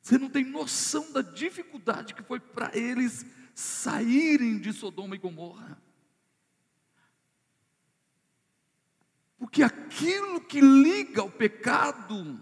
Você 0.00 0.18
não 0.18 0.30
tem 0.30 0.44
noção 0.44 1.12
da 1.12 1.22
dificuldade 1.22 2.14
que 2.14 2.22
foi 2.22 2.40
para 2.40 2.76
eles 2.76 3.24
saírem 3.54 4.58
de 4.58 4.72
Sodoma 4.72 5.14
e 5.14 5.18
Gomorra. 5.18 5.80
Porque 9.38 9.62
aquilo 9.62 10.40
que 10.40 10.60
liga 10.60 11.22
o 11.22 11.30
pecado 11.30 12.38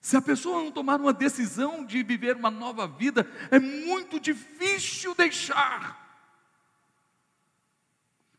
se 0.00 0.16
a 0.16 0.22
pessoa 0.22 0.62
não 0.62 0.72
tomar 0.72 0.98
uma 0.98 1.12
decisão 1.12 1.84
de 1.84 2.02
viver 2.02 2.34
uma 2.34 2.50
nova 2.50 2.88
vida, 2.88 3.30
é 3.50 3.58
muito 3.58 4.18
difícil 4.18 5.14
deixar. 5.14 5.98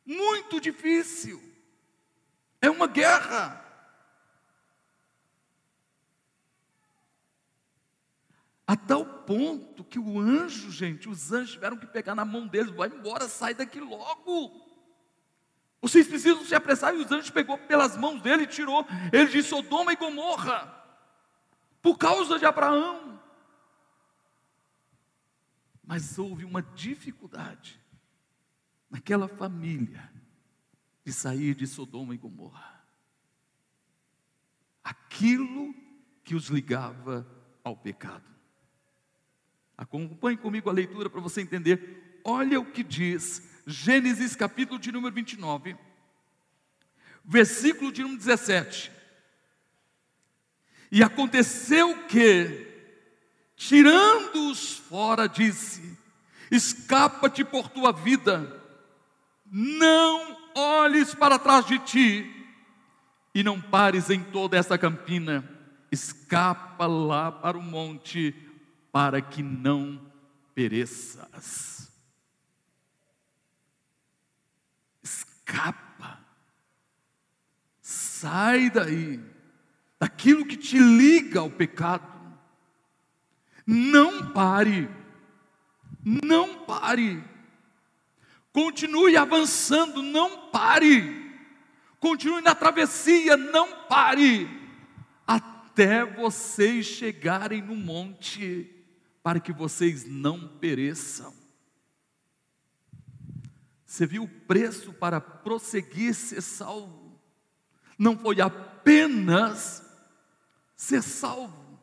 Muito 0.03 0.59
difícil. 0.59 1.39
É 2.59 2.69
uma 2.69 2.87
guerra. 2.87 3.63
A 8.65 8.75
tal 8.75 9.05
ponto 9.05 9.83
que 9.83 9.99
o 9.99 10.19
anjo, 10.19 10.71
gente, 10.71 11.07
os 11.07 11.31
anjos 11.31 11.51
tiveram 11.51 11.77
que 11.77 11.85
pegar 11.85 12.15
na 12.15 12.25
mão 12.25 12.47
deles, 12.47 12.71
vai 12.71 12.89
embora, 12.89 13.27
sai 13.27 13.53
daqui 13.53 13.79
logo. 13.79 14.51
Vocês 15.79 16.07
precisam 16.07 16.43
se 16.43 16.55
apressar, 16.55 16.95
e 16.95 16.97
os 16.97 17.11
anjos 17.11 17.29
pegou 17.29 17.57
pelas 17.59 17.95
mãos 17.95 18.19
dele 18.19 18.43
e 18.43 18.47
tirou 18.47 18.83
ele 19.13 19.29
de 19.29 19.43
Sodoma 19.43 19.93
e 19.93 19.95
Gomorra 19.95 20.80
por 21.81 21.97
causa 21.97 22.37
de 22.37 22.45
Abraão. 22.45 23.19
Mas 25.83 26.17
houve 26.17 26.45
uma 26.45 26.61
dificuldade 26.61 27.79
naquela 28.89 29.27
família 29.27 30.11
de 31.03 31.11
sair 31.11 31.55
de 31.55 31.65
Sodoma 31.65 32.13
e 32.13 32.17
Gomorra. 32.17 32.85
Aquilo 34.83 35.73
que 36.23 36.35
os 36.35 36.47
ligava 36.47 37.27
ao 37.63 37.75
pecado. 37.75 38.29
Acompanhe 39.77 40.37
comigo 40.37 40.69
a 40.69 40.73
leitura 40.73 41.09
para 41.09 41.19
você 41.19 41.41
entender. 41.41 42.21
Olha 42.23 42.59
o 42.59 42.71
que 42.71 42.83
diz 42.83 43.49
Gênesis 43.65 44.35
capítulo 44.35 44.79
de 44.79 44.91
número 44.91 45.13
29, 45.13 45.75
versículo 47.23 47.91
de 47.91 48.01
número 48.01 48.19
17. 48.19 48.91
E 50.91 51.01
aconteceu 51.01 52.05
que, 52.07 52.67
tirando-os 53.55 54.73
fora, 54.73 55.27
disse: 55.27 55.97
escapa-te 56.51 57.45
por 57.45 57.69
tua 57.69 57.93
vida, 57.93 58.61
não 59.45 60.37
olhes 60.53 61.15
para 61.15 61.39
trás 61.39 61.65
de 61.65 61.79
ti 61.79 62.45
e 63.33 63.41
não 63.41 63.61
pares 63.61 64.09
em 64.09 64.21
toda 64.21 64.57
essa 64.57 64.77
campina, 64.77 65.49
escapa 65.89 66.85
lá 66.85 67.31
para 67.31 67.57
o 67.57 67.61
monte, 67.61 68.35
para 68.91 69.21
que 69.21 69.41
não 69.41 70.11
pereças. 70.53 71.89
Escapa, 75.01 76.19
sai 77.81 78.69
daí, 78.69 79.30
daquilo 80.01 80.47
que 80.47 80.57
te 80.57 80.79
liga 80.79 81.41
ao 81.41 81.51
pecado, 81.51 82.07
não 83.67 84.33
pare, 84.33 84.89
não 86.03 86.65
pare, 86.65 87.23
continue 88.51 89.15
avançando, 89.15 90.01
não 90.01 90.49
pare, 90.49 91.31
continue 91.99 92.41
na 92.41 92.55
travessia, 92.55 93.37
não 93.37 93.85
pare, 93.85 94.49
até 95.27 96.03
vocês 96.03 96.87
chegarem 96.87 97.61
no 97.61 97.75
monte, 97.75 98.75
para 99.21 99.39
que 99.39 99.53
vocês 99.53 100.03
não 100.03 100.47
pereçam. 100.57 101.31
Você 103.85 104.07
viu 104.07 104.23
o 104.23 104.27
preço 104.27 104.93
para 104.93 105.21
prosseguir 105.21 106.15
ser 106.15 106.41
salvo? 106.41 107.21
Não 107.99 108.17
foi 108.17 108.41
apenas 108.41 109.90
ser 110.81 111.03
salvo, 111.03 111.79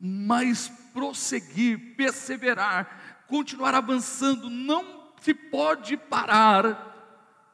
mas 0.00 0.70
prosseguir, 0.94 1.96
perseverar, 1.96 3.26
continuar 3.28 3.74
avançando, 3.74 4.48
não 4.48 5.12
se 5.20 5.34
pode 5.34 5.98
parar. 5.98 6.88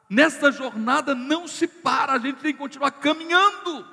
Nesta 0.09 0.49
jornada 0.49 1.13
não 1.13 1.49
se 1.49 1.67
para, 1.67 2.13
a 2.13 2.17
gente 2.17 2.39
tem 2.39 2.53
que 2.53 2.59
continuar 2.59 2.91
caminhando. 2.91 3.85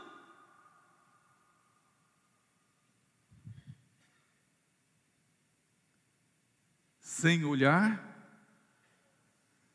Sem 7.01 7.45
olhar, 7.45 8.01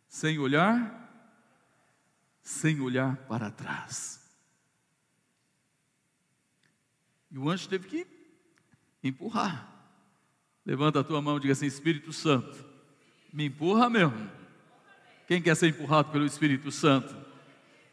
sem 0.07 0.39
olhar, 0.39 1.11
sem 2.41 2.79
olhar 2.79 3.17
para 3.27 3.51
trás. 3.51 4.18
E 7.31 7.37
o 7.37 7.49
anjo 7.49 7.67
teve 7.67 7.87
que 7.87 8.07
empurrar. 9.03 9.67
Levanta 10.65 10.99
a 10.99 11.03
tua 11.03 11.21
mão 11.21 11.37
e 11.37 11.39
diga 11.41 11.53
assim: 11.53 11.65
Espírito 11.65 12.11
Santo, 12.11 12.65
me 13.31 13.45
empurra 13.45 13.89
mesmo. 13.89 14.29
Quem 15.27 15.41
quer 15.41 15.55
ser 15.55 15.67
empurrado 15.67 16.11
pelo 16.11 16.25
Espírito 16.25 16.71
Santo? 16.71 17.15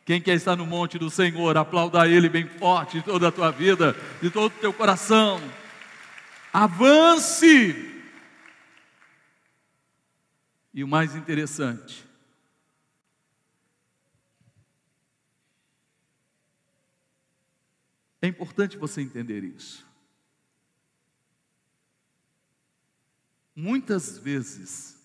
Quem 0.07 0.21
quer 0.21 0.35
estar 0.35 0.55
no 0.55 0.65
monte 0.65 0.99
do 0.99 1.11
Senhor, 1.11 1.57
aplauda 1.57 2.09
Ele 2.09 2.29
bem 2.29 2.47
forte 2.47 2.99
de 2.99 3.05
toda 3.05 3.29
a 3.29 3.33
tua 3.33 3.51
vida, 3.51 3.95
de 4.23 4.31
todo 4.31 4.53
o 4.55 4.61
teu 4.61 4.73
coração. 4.73 5.41
Avance! 6.53 7.93
E 10.73 10.85
o 10.85 10.89
mais 10.89 11.17
interessante, 11.17 12.06
É 18.27 18.29
importante 18.29 18.77
você 18.77 19.01
entender 19.03 19.45
isso. 19.45 19.87
Muitas 23.55 24.19
vezes, 24.19 25.01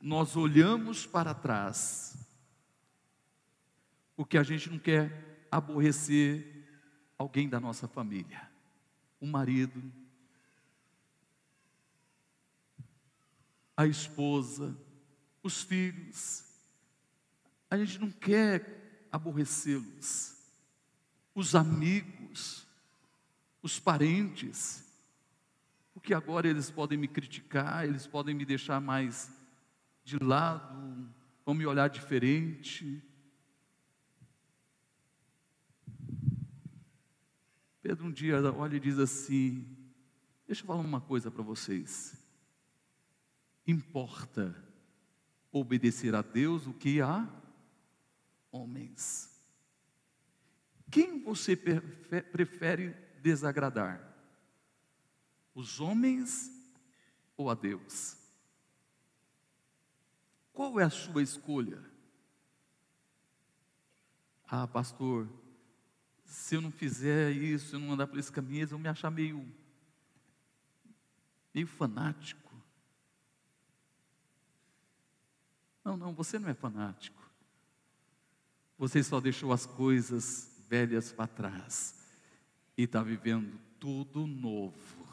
nós 0.00 0.34
olhamos 0.34 1.04
para 1.04 1.34
trás, 1.34 2.16
porque 4.16 4.38
a 4.38 4.42
gente 4.42 4.70
não 4.70 4.78
quer 4.78 5.46
aborrecer 5.50 6.66
alguém 7.18 7.50
da 7.50 7.60
nossa 7.60 7.86
família, 7.86 8.50
o 9.20 9.26
marido, 9.26 9.92
a 13.76 13.86
esposa, 13.86 14.74
os 15.42 15.62
filhos. 15.62 16.46
A 17.70 17.76
gente 17.76 17.98
não 17.98 18.10
quer 18.10 19.06
aborrecê-los 19.12 20.35
os 21.36 21.54
amigos, 21.54 22.66
os 23.60 23.78
parentes, 23.78 24.82
porque 25.92 26.14
agora 26.14 26.48
eles 26.48 26.70
podem 26.70 26.96
me 26.96 27.06
criticar, 27.06 27.84
eles 27.84 28.06
podem 28.06 28.34
me 28.34 28.46
deixar 28.46 28.80
mais 28.80 29.30
de 30.02 30.18
lado, 30.18 31.06
vão 31.44 31.54
me 31.54 31.66
olhar 31.66 31.88
diferente. 31.90 33.02
Pedro 37.82 38.06
um 38.06 38.12
dia 38.12 38.40
olha 38.54 38.76
e 38.76 38.80
diz 38.80 38.98
assim: 38.98 39.76
Deixa 40.46 40.62
eu 40.62 40.66
falar 40.66 40.80
uma 40.80 41.02
coisa 41.02 41.30
para 41.30 41.42
vocês. 41.42 42.16
Importa 43.66 44.56
obedecer 45.52 46.14
a 46.14 46.22
Deus 46.22 46.66
o 46.66 46.72
que 46.72 47.02
a 47.02 47.28
homens. 48.50 49.25
Quem 50.90 51.22
você 51.22 51.56
prefere 51.56 52.90
desagradar? 53.20 54.00
Os 55.54 55.80
homens 55.80 56.50
ou 57.36 57.50
a 57.50 57.54
Deus? 57.54 58.16
Qual 60.52 60.78
é 60.80 60.84
a 60.84 60.90
sua 60.90 61.22
escolha? 61.22 61.82
Ah, 64.46 64.66
pastor, 64.66 65.28
se 66.24 66.54
eu 66.54 66.60
não 66.60 66.70
fizer 66.70 67.30
isso, 67.32 67.74
eu 67.74 67.80
não 67.80 67.92
andar 67.92 68.06
por 68.06 68.18
esse 68.18 68.30
caminho, 68.30 68.60
eles 68.60 68.70
vão 68.70 68.78
me 68.78 68.88
achar 68.88 69.10
meio, 69.10 69.46
meio 71.52 71.66
fanático. 71.66 72.54
Não, 75.84 75.96
não, 75.96 76.14
você 76.14 76.38
não 76.38 76.48
é 76.48 76.54
fanático. 76.54 77.22
Você 78.78 79.02
só 79.02 79.20
deixou 79.20 79.52
as 79.52 79.66
coisas 79.66 80.55
velhas 80.68 81.12
para 81.12 81.26
trás 81.26 81.94
e 82.76 82.82
está 82.82 83.02
vivendo 83.02 83.58
tudo 83.78 84.26
novo. 84.26 85.06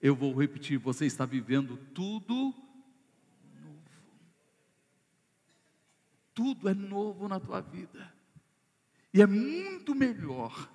Eu 0.00 0.14
vou 0.14 0.34
repetir: 0.34 0.78
você 0.78 1.06
está 1.06 1.24
vivendo 1.24 1.76
tudo 1.94 2.34
novo. 2.34 3.82
Tudo 6.34 6.68
é 6.68 6.74
novo 6.74 7.28
na 7.28 7.38
tua 7.38 7.60
vida. 7.60 8.12
E 9.14 9.20
é 9.20 9.26
muito 9.26 9.94
melhor 9.94 10.70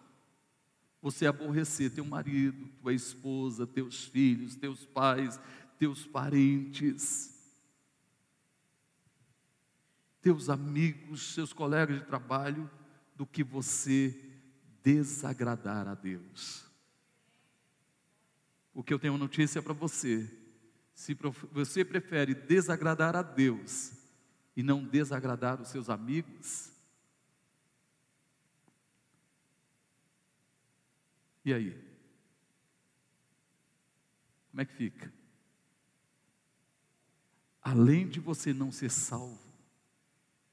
você 1.01 1.25
aborrecer 1.25 1.93
teu 1.93 2.05
marido, 2.05 2.67
tua 2.81 2.93
esposa, 2.93 3.65
teus 3.65 4.05
filhos, 4.05 4.55
teus 4.55 4.85
pais, 4.85 5.39
teus 5.79 6.05
parentes, 6.05 7.33
teus 10.21 10.49
amigos, 10.49 11.33
seus 11.33 11.53
colegas 11.53 11.99
de 11.99 12.05
trabalho, 12.05 12.69
do 13.18 13.26
que 13.26 13.43
você 13.43 14.15
desagradar 14.84 15.88
a 15.88 15.95
Deus. 15.95 16.65
Porque 18.72 18.93
eu 18.93 18.99
tenho 18.99 19.13
uma 19.13 19.20
notícia 19.20 19.61
para 19.61 19.74
você. 19.74 20.32
Se 20.93 21.18
você 21.51 21.84
prefere 21.84 22.36
desagradar 22.36 23.15
a 23.15 23.24
Deus 23.24 23.91
e 24.55 24.61
não 24.61 24.86
desagradar 24.86 25.59
os 25.59 25.70
seus 25.70 25.89
amigos, 25.89 26.72
e 31.43 31.53
aí? 31.53 31.88
Como 34.51 34.61
é 34.61 34.65
que 34.65 34.74
fica? 34.74 35.11
Além 37.61 38.07
de 38.07 38.20
você 38.20 38.53
não 38.53 38.72
ser 38.72 38.91
salvo, 38.91 39.41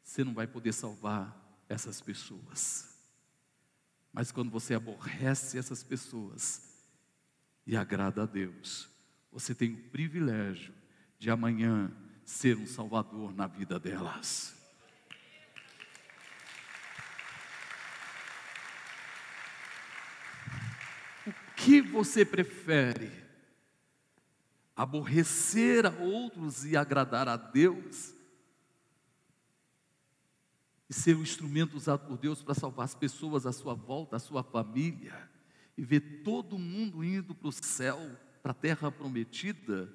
você 0.02 0.24
não 0.24 0.32
vai 0.34 0.46
poder 0.46 0.72
salvar 0.72 1.43
essas 1.74 2.00
pessoas. 2.00 2.94
Mas 4.12 4.30
quando 4.30 4.50
você 4.50 4.74
aborrece 4.74 5.58
essas 5.58 5.82
pessoas 5.82 6.62
e 7.66 7.76
agrada 7.76 8.22
a 8.22 8.26
Deus, 8.26 8.88
você 9.32 9.54
tem 9.54 9.74
o 9.74 9.90
privilégio 9.90 10.72
de 11.18 11.30
amanhã 11.30 11.92
ser 12.24 12.56
um 12.56 12.66
salvador 12.66 13.34
na 13.34 13.48
vida 13.48 13.78
delas. 13.78 14.54
O 21.26 21.32
que 21.56 21.80
você 21.80 22.24
prefere? 22.24 23.10
Aborrecer 24.76 25.86
a 25.86 25.90
outros 25.90 26.64
e 26.64 26.76
agradar 26.76 27.28
a 27.28 27.36
Deus? 27.36 28.13
E 30.88 30.94
ser 30.94 31.16
um 31.16 31.22
instrumento 31.22 31.76
usado 31.76 32.06
por 32.06 32.18
Deus 32.18 32.42
para 32.42 32.54
salvar 32.54 32.84
as 32.84 32.94
pessoas 32.94 33.46
à 33.46 33.52
sua 33.52 33.74
volta, 33.74 34.16
a 34.16 34.20
sua 34.20 34.42
família, 34.42 35.30
e 35.76 35.82
ver 35.82 36.22
todo 36.22 36.58
mundo 36.58 37.02
indo 37.02 37.34
para 37.34 37.48
o 37.48 37.52
céu, 37.52 37.98
para 38.42 38.52
a 38.52 38.54
terra 38.54 38.92
prometida 38.92 39.90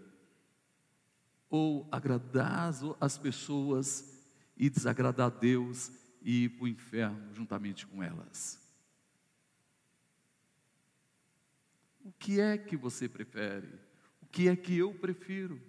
ou 1.49 1.87
agradar 1.91 2.73
as 2.99 3.17
pessoas 3.17 4.19
e 4.57 4.69
desagradar 4.69 5.27
a 5.27 5.29
Deus 5.29 5.91
e 6.21 6.43
ir 6.43 6.49
para 6.49 6.65
o 6.65 6.67
inferno 6.67 7.33
juntamente 7.33 7.87
com 7.87 8.03
elas? 8.03 8.59
O 12.03 12.11
que 12.11 12.39
é 12.39 12.57
que 12.57 12.75
você 12.75 13.07
prefere? 13.07 13.67
O 14.21 14.25
que 14.25 14.47
é 14.47 14.55
que 14.55 14.77
eu 14.77 14.93
prefiro? 14.93 15.61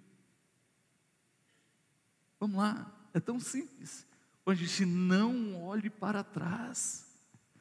Vamos 2.39 2.57
lá, 2.57 3.09
é 3.13 3.19
tão 3.19 3.39
simples. 3.39 4.05
A 4.45 4.53
gente 4.53 4.85
não 4.85 5.63
olhe 5.63 5.89
para 5.89 6.23
trás. 6.23 7.05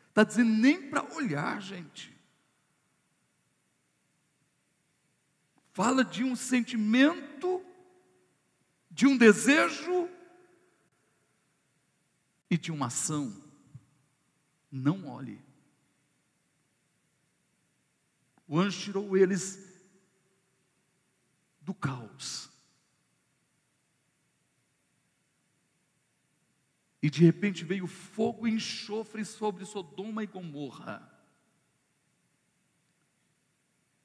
Está 0.08 0.24
dizendo 0.24 0.50
nem 0.50 0.90
para 0.90 1.04
olhar, 1.14 1.60
gente. 1.62 2.16
Fala 5.72 6.04
de 6.04 6.24
um 6.24 6.34
sentimento, 6.34 7.64
de 8.90 9.06
um 9.06 9.16
desejo 9.16 10.08
e 12.50 12.58
de 12.58 12.72
uma 12.72 12.86
ação. 12.86 13.32
Não 14.70 15.06
olhe. 15.08 15.40
O 18.48 18.58
anjo 18.58 18.80
tirou 18.80 19.16
eles 19.16 19.70
do 21.60 21.72
caos. 21.72 22.49
E 27.02 27.08
de 27.08 27.24
repente 27.24 27.64
veio 27.64 27.86
fogo 27.86 28.46
e 28.46 28.50
enxofre 28.50 29.24
sobre 29.24 29.64
Sodoma 29.64 30.22
e 30.22 30.26
Gomorra. 30.26 31.08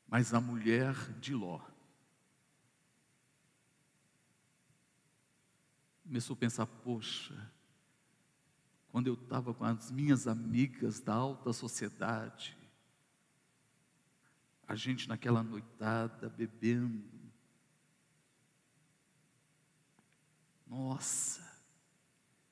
Mas 0.08 0.34
a 0.34 0.40
mulher 0.40 0.94
de 1.20 1.34
Ló 1.34 1.60
começou 6.06 6.36
a 6.36 6.38
pensar: 6.38 6.66
poxa, 6.66 7.52
quando 8.90 9.08
eu 9.08 9.16
estava 9.16 9.54
com 9.54 9.66
as 9.66 9.92
minhas 9.92 10.28
amigas 10.28 11.02
da 11.02 11.14
alta 11.14 11.52
sociedade, 11.52 12.58
a 14.68 14.76
gente 14.76 15.10
naquela 15.10 15.44
noitada 15.44 16.30
bebendo, 16.30 17.04
nossa, 20.66 21.45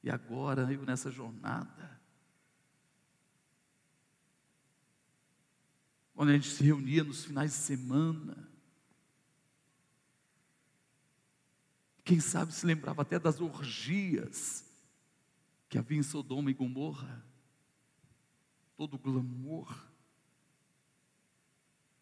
e 0.04 0.10
agora 0.10 0.72
eu 0.72 0.84
nessa 0.84 1.10
jornada. 1.10 2.02
Quando 6.14 6.30
a 6.30 6.34
gente 6.34 6.50
se 6.50 6.62
reunia 6.62 7.04
nos 7.04 7.24
finais 7.24 7.52
de 7.52 7.58
semana, 7.58 8.50
quem 12.04 12.20
sabe 12.20 12.54
se 12.54 12.66
lembrava 12.66 13.02
até 13.02 13.18
das 13.18 13.40
orgias 13.40 14.70
que 15.70 15.78
havia 15.78 15.98
em 15.98 16.04
Sodoma 16.04 16.52
e 16.52 16.54
Gomorra, 16.54 17.26
todo 18.76 18.96
o 18.96 19.00
glamour, 19.00 19.74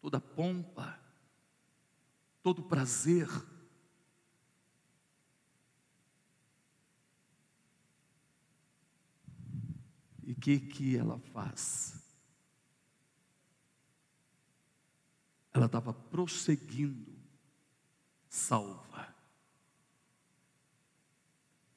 toda 0.00 0.18
a 0.18 0.20
pompa, 0.20 1.00
todo 2.42 2.58
o 2.58 2.68
prazer. 2.68 3.28
E 10.32 10.34
o 10.34 10.36
que, 10.36 10.58
que 10.58 10.96
ela 10.96 11.18
faz? 11.34 12.02
Ela 15.52 15.66
estava 15.66 15.92
prosseguindo, 15.92 17.14
salva. 18.30 19.14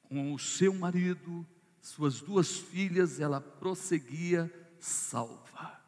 Com 0.04 0.34
o 0.34 0.40
seu 0.40 0.74
marido, 0.74 1.46
suas 1.82 2.22
duas 2.22 2.58
filhas, 2.58 3.20
ela 3.20 3.42
prosseguia 3.42 4.50
salva. 4.80 5.84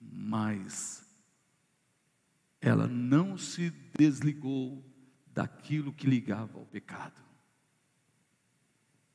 Mas 0.00 1.04
ela 2.60 2.86
não 2.86 3.36
se 3.36 3.70
desligou 3.98 4.84
daquilo 5.26 5.92
que 5.92 6.06
ligava 6.06 6.60
ao 6.60 6.66
pecado. 6.66 7.20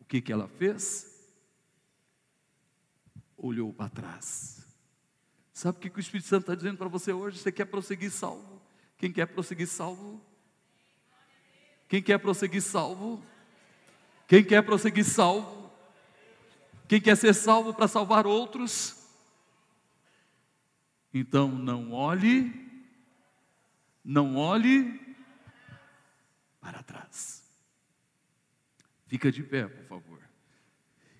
O 0.01 0.03
que, 0.03 0.21
que 0.21 0.33
ela 0.33 0.49
fez? 0.49 1.18
Olhou 3.41 3.73
para 3.73 3.89
trás. 3.89 4.67
Sabe 5.53 5.77
o 5.77 5.81
que 5.81 5.97
o 5.97 5.99
Espírito 5.99 6.27
Santo 6.27 6.41
está 6.41 6.55
dizendo 6.55 6.77
para 6.77 6.87
você 6.87 7.11
hoje? 7.11 7.37
Você 7.37 7.51
quer 7.51 7.65
prosseguir 7.65 8.11
salvo? 8.11 8.61
Quem 8.97 9.11
quer 9.11 9.25
prosseguir 9.25 9.67
salvo? 9.67 10.21
Quem 11.87 12.01
quer 12.01 12.17
prosseguir 12.17 12.61
salvo? 12.61 13.23
Quem 14.27 14.43
quer 14.43 14.61
prosseguir 14.61 15.03
salvo? 15.03 15.71
Quem 16.87 17.01
quer 17.01 17.15
ser 17.17 17.33
salvo 17.33 17.73
para 17.73 17.87
salvar 17.87 18.25
outros? 18.25 18.95
Então 21.13 21.49
não 21.49 21.91
olhe, 21.91 22.53
não 24.03 24.35
olhe 24.37 24.99
para 26.61 26.83
trás. 26.83 27.43
Fica 29.07 29.31
de 29.31 29.41
pé, 29.43 29.67
por 29.67 29.85
favor. 29.85 30.19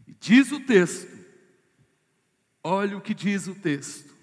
E 0.07 0.13
diz 0.13 0.51
o 0.51 0.59
texto 0.59 1.18
Olha 2.71 2.95
o 2.95 3.01
que 3.01 3.15
diz 3.15 3.47
o 3.47 3.55
texto. 3.55 4.13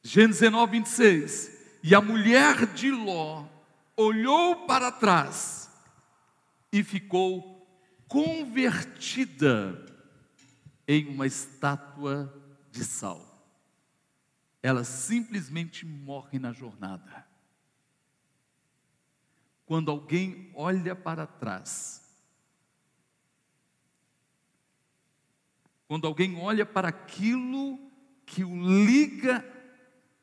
Gênesis 0.00 0.42
19, 0.42 0.70
26. 0.70 1.60
E 1.82 1.92
a 1.92 2.00
mulher 2.00 2.66
de 2.66 2.92
Ló 2.92 3.48
olhou 3.96 4.64
para 4.68 4.92
trás 4.92 5.68
e 6.70 6.84
ficou 6.84 7.68
convertida 8.06 9.84
em 10.86 11.08
uma 11.08 11.26
estátua 11.26 12.32
de 12.70 12.84
sal. 12.84 13.44
Ela 14.62 14.84
simplesmente 14.84 15.84
morre 15.84 16.38
na 16.38 16.52
jornada. 16.52 17.26
Quando 19.66 19.90
alguém 19.90 20.52
olha 20.54 20.94
para 20.94 21.26
trás, 21.26 21.99
Quando 25.90 26.06
alguém 26.06 26.36
olha 26.36 26.64
para 26.64 26.86
aquilo 26.86 27.76
que 28.24 28.44
o 28.44 28.84
liga 28.86 29.44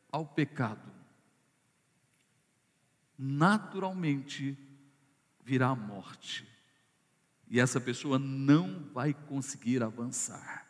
ao 0.09 0.26
pecado, 0.26 0.89
naturalmente 3.20 4.57
virá 5.43 5.68
a 5.68 5.76
morte. 5.76 6.47
E 7.49 7.59
essa 7.59 7.82
pessoa 7.82 8.18
não 8.18 8.82
vai 8.93 9.13
conseguir 9.13 9.84
avançar. 9.84 10.65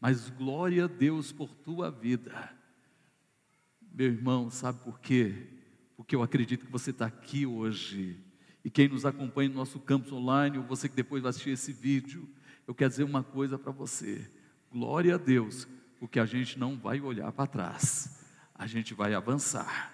Mas 0.00 0.30
glória 0.30 0.84
a 0.84 0.86
Deus 0.86 1.32
por 1.32 1.52
tua 1.52 1.90
vida. 1.90 2.56
Meu 3.92 4.12
irmão, 4.12 4.48
sabe 4.48 4.78
por 4.84 5.00
quê? 5.00 5.48
Porque 5.96 6.14
eu 6.14 6.22
acredito 6.22 6.66
que 6.66 6.70
você 6.70 6.90
está 6.92 7.06
aqui 7.06 7.44
hoje. 7.44 8.24
E 8.64 8.70
quem 8.70 8.86
nos 8.86 9.04
acompanha 9.04 9.48
no 9.48 9.56
nosso 9.56 9.80
campus 9.80 10.12
online, 10.12 10.56
ou 10.56 10.62
você 10.62 10.88
que 10.88 10.94
depois 10.94 11.20
vai 11.20 11.30
assistir 11.30 11.50
esse 11.50 11.72
vídeo, 11.72 12.32
eu 12.70 12.74
quero 12.74 12.90
dizer 12.90 13.02
uma 13.02 13.24
coisa 13.24 13.58
para 13.58 13.72
você. 13.72 14.30
Glória 14.70 15.16
a 15.16 15.18
Deus, 15.18 15.66
porque 15.98 16.20
a 16.20 16.24
gente 16.24 16.56
não 16.56 16.78
vai 16.78 17.00
olhar 17.00 17.32
para 17.32 17.48
trás, 17.48 18.24
a 18.54 18.64
gente 18.64 18.94
vai 18.94 19.12
avançar. 19.12 19.92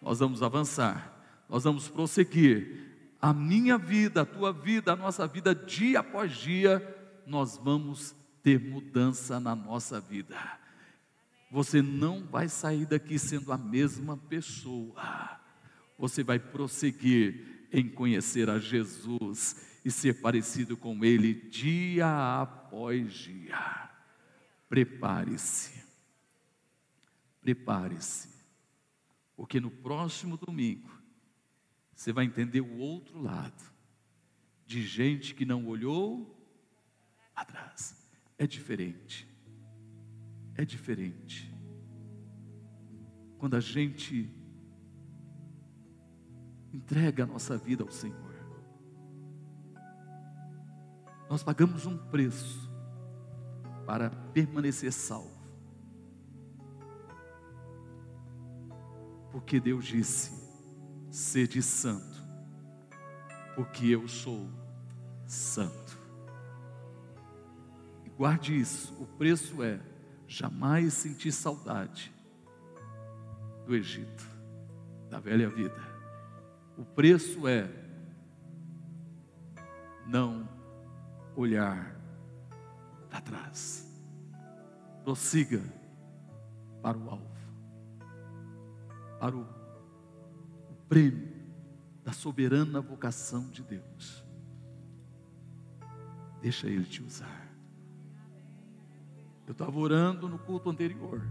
Nós 0.00 0.20
vamos 0.20 0.42
avançar, 0.42 1.44
nós 1.46 1.64
vamos 1.64 1.90
prosseguir. 1.90 2.86
A 3.20 3.34
minha 3.34 3.76
vida, 3.76 4.22
a 4.22 4.24
tua 4.24 4.50
vida, 4.50 4.94
a 4.94 4.96
nossa 4.96 5.26
vida, 5.26 5.54
dia 5.54 6.00
após 6.00 6.32
dia, 6.32 6.82
nós 7.26 7.58
vamos 7.58 8.16
ter 8.42 8.58
mudança 8.58 9.38
na 9.38 9.54
nossa 9.54 10.00
vida. 10.00 10.38
Você 11.50 11.82
não 11.82 12.24
vai 12.24 12.48
sair 12.48 12.86
daqui 12.86 13.18
sendo 13.18 13.52
a 13.52 13.58
mesma 13.58 14.16
pessoa. 14.16 15.38
Você 15.98 16.24
vai 16.24 16.38
prosseguir 16.38 17.68
em 17.70 17.86
conhecer 17.86 18.48
a 18.48 18.58
Jesus 18.58 19.65
e 19.86 19.90
ser 19.92 20.14
parecido 20.14 20.76
com 20.76 21.04
Ele 21.04 21.32
dia 21.32 22.40
após 22.42 23.12
dia. 23.12 23.88
Prepare-se, 24.68 25.80
prepare-se, 27.40 28.28
porque 29.36 29.60
no 29.60 29.70
próximo 29.70 30.36
domingo 30.36 30.90
você 31.94 32.12
vai 32.12 32.24
entender 32.24 32.60
o 32.60 32.78
outro 32.78 33.22
lado 33.22 33.62
de 34.66 34.84
gente 34.84 35.36
que 35.36 35.44
não 35.44 35.68
olhou 35.68 36.36
atrás. 37.32 38.10
É 38.36 38.44
diferente, 38.44 39.24
é 40.56 40.64
diferente. 40.64 41.48
Quando 43.38 43.54
a 43.54 43.60
gente 43.60 44.34
entrega 46.72 47.22
a 47.22 47.26
nossa 47.26 47.56
vida 47.56 47.84
ao 47.84 47.90
Senhor, 47.92 48.25
nós 51.28 51.42
pagamos 51.42 51.86
um 51.86 51.96
preço 51.96 52.70
para 53.84 54.10
permanecer 54.32 54.92
salvo. 54.92 55.36
Porque 59.32 59.60
Deus 59.60 59.84
disse: 59.84 60.32
sede 61.10 61.62
santo, 61.62 62.22
porque 63.54 63.86
eu 63.86 64.06
sou 64.08 64.48
santo. 65.26 65.98
E 68.04 68.10
guarde 68.10 68.58
isso, 68.58 68.94
o 69.00 69.06
preço 69.06 69.62
é 69.62 69.80
jamais 70.26 70.94
sentir 70.94 71.32
saudade 71.32 72.12
do 73.64 73.74
Egito, 73.74 74.26
da 75.10 75.18
velha 75.18 75.48
vida. 75.48 75.80
O 76.76 76.84
preço 76.84 77.48
é 77.48 77.68
não 80.06 80.55
olhar 81.36 81.94
para 83.10 83.20
trás. 83.20 83.86
Prossiga 85.04 85.62
para 86.82 86.98
o 86.98 87.10
alvo, 87.10 87.36
para 89.20 89.36
o, 89.36 89.42
o 89.42 90.74
prêmio 90.88 91.36
da 92.04 92.12
soberana 92.12 92.80
vocação 92.80 93.48
de 93.50 93.62
Deus. 93.62 94.24
Deixa 96.40 96.66
Ele 96.66 96.84
te 96.84 97.02
usar. 97.02 97.46
Eu 99.46 99.52
estava 99.52 99.78
orando 99.78 100.28
no 100.28 100.38
culto 100.38 100.70
anterior. 100.70 101.22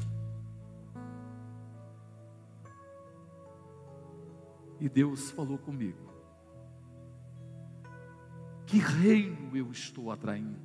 E 4.80 4.88
Deus 4.88 5.32
falou 5.32 5.58
comigo. 5.58 6.05
Que 8.76 8.82
reino 8.82 9.55
eu 9.55 9.71
estou 9.71 10.11
atraindo? 10.11 10.59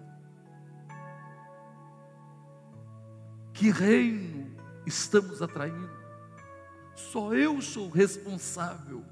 Que 3.53 3.71
reino 3.71 4.53
estamos 4.85 5.41
atraindo? 5.41 5.89
Só 6.97 7.33
eu 7.33 7.63
sou 7.63 7.89
responsável 7.89 9.05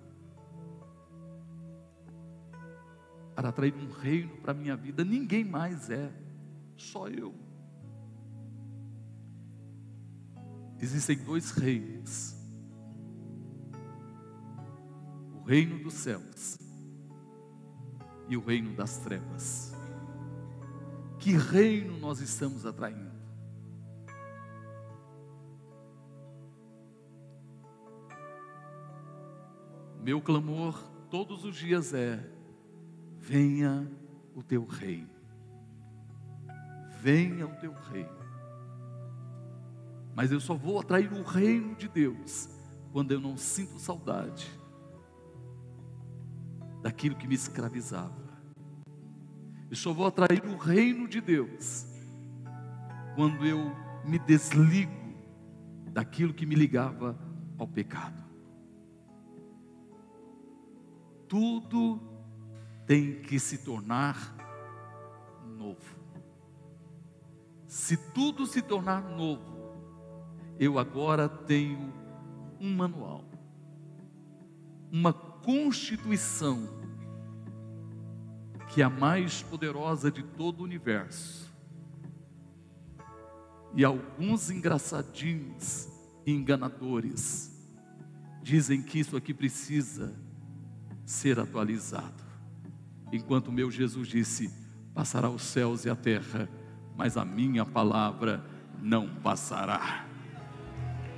para 3.37 3.51
atrair 3.51 3.73
um 3.73 3.89
reino 3.89 4.37
para 4.39 4.51
a 4.51 4.55
minha 4.55 4.75
vida, 4.75 5.05
ninguém 5.05 5.45
mais 5.45 5.89
é, 5.91 6.13
só 6.77 7.07
eu. 7.07 7.33
Existem 10.81 11.19
dois 11.19 11.53
reinos: 11.53 12.35
o 15.37 15.45
reino 15.45 15.79
dos 15.85 15.95
céus 15.95 16.68
e 18.29 18.37
o 18.37 18.41
reino 18.41 18.75
das 18.75 18.99
trevas. 18.99 19.75
Que 21.19 21.33
reino 21.33 21.99
nós 21.99 22.21
estamos 22.21 22.65
atraindo? 22.65 23.09
Meu 30.01 30.21
clamor 30.21 30.79
todos 31.11 31.45
os 31.45 31.57
dias 31.57 31.93
é: 31.93 32.25
venha 33.19 33.91
o 34.35 34.43
teu 34.43 34.65
reino. 34.65 35.11
Venha 37.01 37.47
o 37.47 37.55
teu 37.57 37.73
reino. 37.73 38.19
Mas 40.15 40.33
eu 40.33 40.41
só 40.41 40.55
vou 40.55 40.81
atrair 40.81 41.13
o 41.13 41.23
reino 41.23 41.75
de 41.77 41.89
Deus 41.89 42.49
quando 42.93 43.13
eu 43.13 43.21
não 43.21 43.37
sinto 43.37 43.79
saudade 43.79 44.58
daquilo 46.83 47.17
que 47.17 47.27
me 47.27 47.35
escravizava. 47.35 48.29
Eu 49.71 49.77
só 49.77 49.93
vou 49.93 50.07
atrair 50.07 50.45
o 50.45 50.57
reino 50.57 51.07
de 51.07 51.21
Deus 51.21 51.87
quando 53.15 53.45
eu 53.45 53.73
me 54.05 54.19
desligo 54.19 54.93
daquilo 55.93 56.33
que 56.33 56.47
me 56.47 56.55
ligava 56.55 57.19
ao 57.59 57.67
pecado. 57.67 58.29
tudo 61.29 62.01
tem 62.87 63.21
que 63.21 63.39
se 63.39 63.59
tornar 63.59 64.35
novo. 65.47 65.97
Se 67.67 67.97
tudo 68.13 68.47
se 68.47 68.63
tornar 68.63 69.03
novo, 69.03 69.77
eu 70.59 70.79
agora 70.79 71.29
tenho 71.29 71.93
um 72.59 72.75
manual, 72.75 73.25
uma 74.91 75.13
constituição 75.49 76.69
que 78.69 78.83
é 78.83 78.85
a 78.85 78.91
mais 78.91 79.43
poderosa 79.43 80.11
de 80.11 80.23
todo 80.23 80.61
o 80.61 80.63
universo. 80.63 81.51
E 83.75 83.83
alguns 83.83 84.51
engraçadinhos 84.51 85.89
e 86.27 86.33
enganadores 86.33 87.51
dizem 88.43 88.83
que 88.83 88.99
isso 88.99 89.17
aqui 89.17 89.33
precisa 89.33 90.15
ser 91.07 91.41
atualizado. 91.41 92.23
Enquanto 93.11 93.51
meu 93.51 93.71
Jesus 93.71 94.07
disse: 94.07 94.53
passará 94.93 95.31
os 95.31 95.41
céus 95.41 95.87
e 95.87 95.89
a 95.89 95.97
terra, 95.97 96.47
mas 96.95 97.17
a 97.17 97.25
minha 97.25 97.65
palavra 97.65 98.45
não 98.83 99.09
passará. 99.23 100.05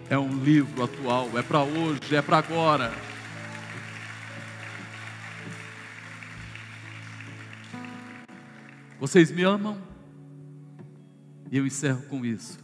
É 0.09 0.17
um 0.17 0.41
livro 0.45 0.85
atual, 0.85 1.37
é 1.37 1.43
para 1.43 1.65
hoje, 1.65 2.15
é 2.15 2.23
para 2.23 2.39
agora. 2.39 3.10
Vocês 9.01 9.33
me 9.33 9.43
amam? 9.43 9.81
E 11.51 11.57
eu 11.57 11.67
encerro 11.67 12.03
com 12.03 12.23
isso. 12.23 12.59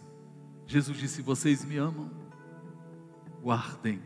Jesus 0.66 0.98
disse: 0.98 1.22
Vocês 1.22 1.64
me 1.64 1.78
amam? 1.78 2.10
Guardem 3.42 4.02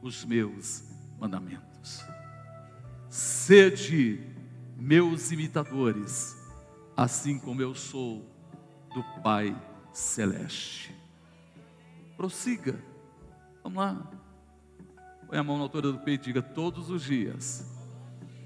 os 0.00 0.24
meus 0.24 0.82
mandamentos. 1.18 2.02
Sede 3.10 4.26
meus 4.74 5.30
imitadores, 5.32 6.34
assim 6.96 7.38
como 7.38 7.60
eu 7.60 7.74
sou 7.74 8.24
do 8.94 9.04
Pai 9.22 9.54
Celeste. 9.92 10.96
Prossiga, 12.16 12.82
vamos 13.62 13.78
lá. 13.78 14.10
Põe 15.28 15.38
a 15.38 15.44
mão 15.44 15.58
na 15.58 15.64
altura 15.64 15.92
do 15.92 15.98
peito 15.98 16.22
e 16.22 16.32
diga: 16.32 16.40
Todos 16.40 16.88
os 16.88 17.02
dias 17.02 17.70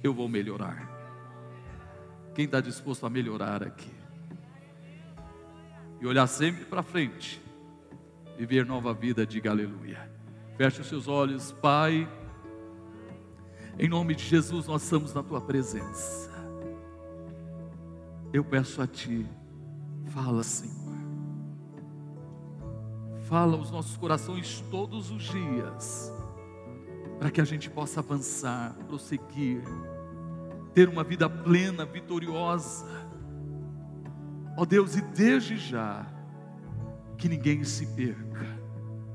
eu 0.03 0.13
vou 0.13 0.29
melhorar. 0.29 0.94
Quem 2.35 2.47
está 2.47 2.61
disposto 2.61 3.07
a 3.07 3.11
melhorar 3.11 3.63
aqui? 3.63 3.93
E 6.01 6.07
olhar 6.07 6.27
sempre 6.27 6.65
para 6.65 6.83
frente, 6.83 7.41
viver 8.37 8.67
nova 8.67 8.93
vida, 8.93 9.25
diga 9.25 9.51
aleluia. 9.51 10.11
Feche 10.57 10.81
os 10.81 10.89
seus 10.89 11.07
olhos, 11.07 11.53
Pai. 11.53 12.09
Em 13.79 13.89
nome 13.89 14.15
de 14.15 14.25
Jesus, 14.25 14.67
nós 14.67 14.83
estamos 14.83 15.15
na 15.15 15.23
tua 15.23 15.41
presença. 15.41 16.31
Eu 18.33 18.45
peço 18.45 18.83
a 18.83 18.87
ti, 18.87 19.25
fala, 20.07 20.43
Senhor. 20.43 20.75
Fala 23.29 23.57
os 23.57 23.71
nossos 23.71 23.97
corações 23.97 24.61
todos 24.71 25.11
os 25.11 25.23
dias, 25.23 26.13
para 27.19 27.31
que 27.31 27.41
a 27.41 27.45
gente 27.45 27.71
possa 27.71 28.01
avançar, 28.01 28.75
prosseguir, 28.87 29.63
ter 30.75 30.89
uma 30.89 31.05
vida 31.05 31.29
plena, 31.31 31.85
vitoriosa. 31.85 32.87
Ó 34.57 34.63
oh 34.63 34.67
Deus, 34.67 34.97
e 34.97 35.01
desde 35.01 35.57
já, 35.57 36.07
que 37.17 37.29
ninguém 37.29 37.65
se 37.65 37.87
perca, 37.87 38.47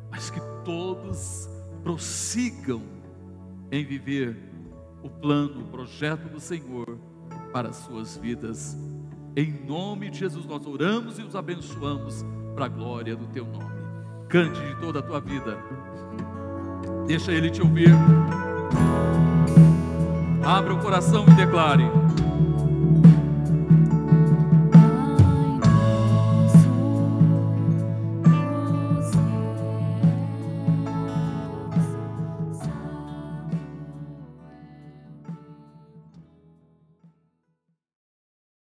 mas 0.10 0.30
que 0.30 0.40
todos 0.64 1.50
prossigam 1.84 2.82
em 3.72 3.86
viver 3.86 4.36
o 5.04 5.10
plano, 5.10 5.62
o 5.62 5.68
projeto 5.68 6.30
do 6.30 6.40
Senhor 6.40 6.98
para 7.52 7.70
as 7.70 7.78
suas 7.78 8.18
vidas. 8.18 8.78
Em 9.36 9.52
nome 9.66 10.10
de 10.10 10.20
Jesus 10.20 10.46
nós 10.46 10.66
oramos 10.66 11.20
e 11.20 11.24
os 11.24 11.36
abençoamos 11.36 12.26
para 12.56 12.66
a 12.66 12.70
glória 12.70 13.16
do 13.16 13.28
teu 13.28 13.46
nome. 13.46 13.80
Cante 14.28 14.60
de 14.60 14.76
toda 14.80 15.00
a 15.00 15.02
tua 15.02 15.20
vida. 15.20 15.58
Deixa 17.08 17.32
ele 17.32 17.50
te 17.50 17.62
ouvir. 17.62 17.90
Abra 20.50 20.74
o 20.74 20.80
coração 20.80 21.26
e 21.28 21.34
declare. 21.36 21.84